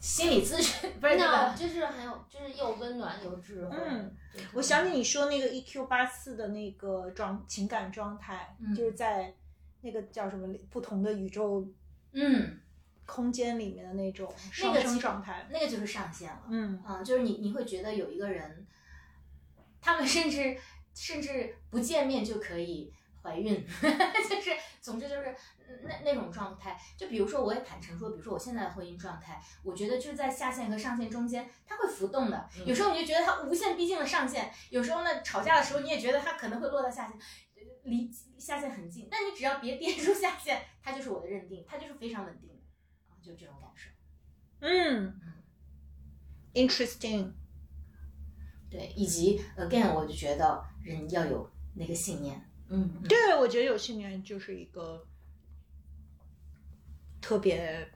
[0.00, 3.76] 心理咨询 不是那那个，就是很有，就是又温暖又智慧。
[3.76, 4.14] 嗯，
[4.54, 9.34] 我想起你说那个 EQ 八四的那个状情感状态，嗯就是在
[9.80, 11.66] 那个叫什么不同的宇宙
[12.12, 12.58] 嗯，
[13.06, 15.46] 空间里面的那种那上升状态。
[15.50, 16.42] 那个就是上限了。
[16.48, 18.66] 嗯嗯，就是你你会觉得有一个人，
[19.80, 20.56] 他们甚至
[20.94, 22.92] 甚至不见面就可以
[23.28, 23.64] 怀怀孕，
[24.28, 24.50] 就是
[24.80, 25.34] 总之就是
[25.82, 26.80] 那那种状态。
[26.96, 32.48] 就比如说，我也坦诚说，比如说我现在的婚姻状态，我觉得就是在下限和上限中间，它会浮动的。
[32.64, 37.18] 有时候你就觉得它无限逼近了上限，有时候呢吵架的时候你也觉得它可能会落到下限，
[37.84, 39.08] 离下限很近。
[39.10, 42.54] 但你只要别跌出下限，它就是我的认定，它就是非常稳定的，
[43.22, 43.90] 就这种感受。
[44.60, 45.20] 嗯
[46.54, 47.32] ，interesting。
[48.70, 52.47] 对，以及 again，我就觉得人要有那个信念。
[52.68, 55.06] 嗯，嗯对，我觉得有信念就是一个
[57.20, 57.88] 特别，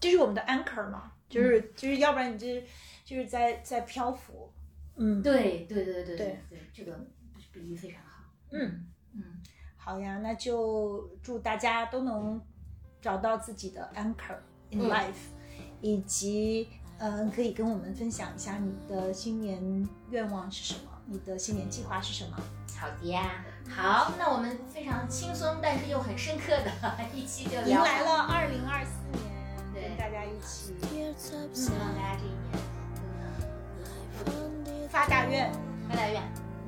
[0.00, 2.66] 这是我们的 anchor 嘛，就是、就是要不然你这
[3.04, 4.52] 就是在在漂浮。
[4.96, 6.98] 嗯，对对对对对对对，这个
[7.52, 8.24] 比喻非常好。
[8.50, 9.22] 嗯嗯，
[9.76, 12.40] 好呀，那就祝大家都能
[13.00, 14.38] 找到自己的 anchor
[14.70, 15.28] in 嗯 life，、
[15.82, 16.68] 以及
[16.98, 22.36] 嗯、呃可以跟我们分享一下你的新年愿望是什么，你的新年计划是什么。
[22.78, 26.70] 好的呀，好，那我们非常轻松，但是又很深刻的
[27.14, 29.22] 一期就迎聊来了二零二四年，
[29.72, 29.82] 对。
[29.82, 30.74] 跟大家一起
[31.52, 32.34] 希望大家这一年
[34.24, 34.32] 都
[34.70, 35.52] 能发大愿，
[35.88, 36.22] 发大愿，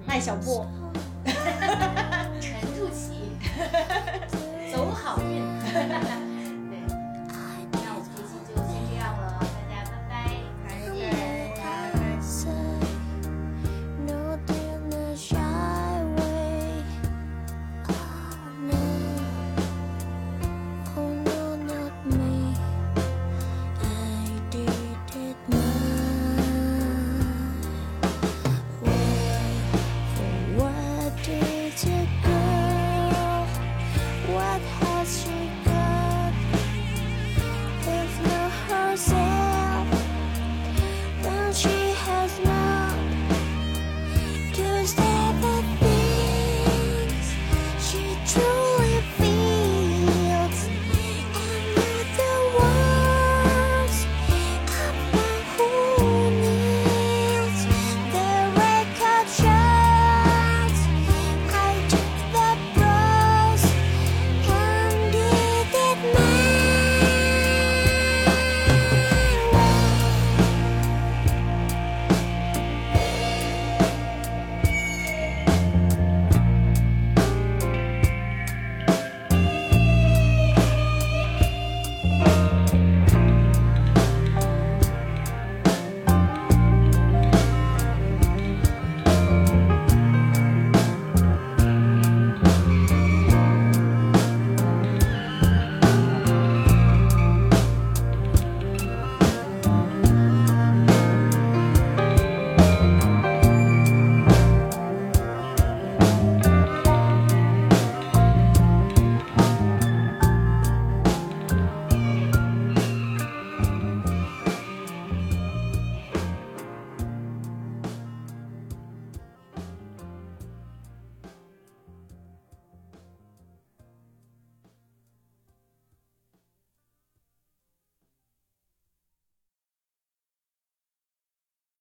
[0.06, 0.66] 迈小步。
[2.40, 3.32] 沉住气，
[4.72, 6.27] 走好运。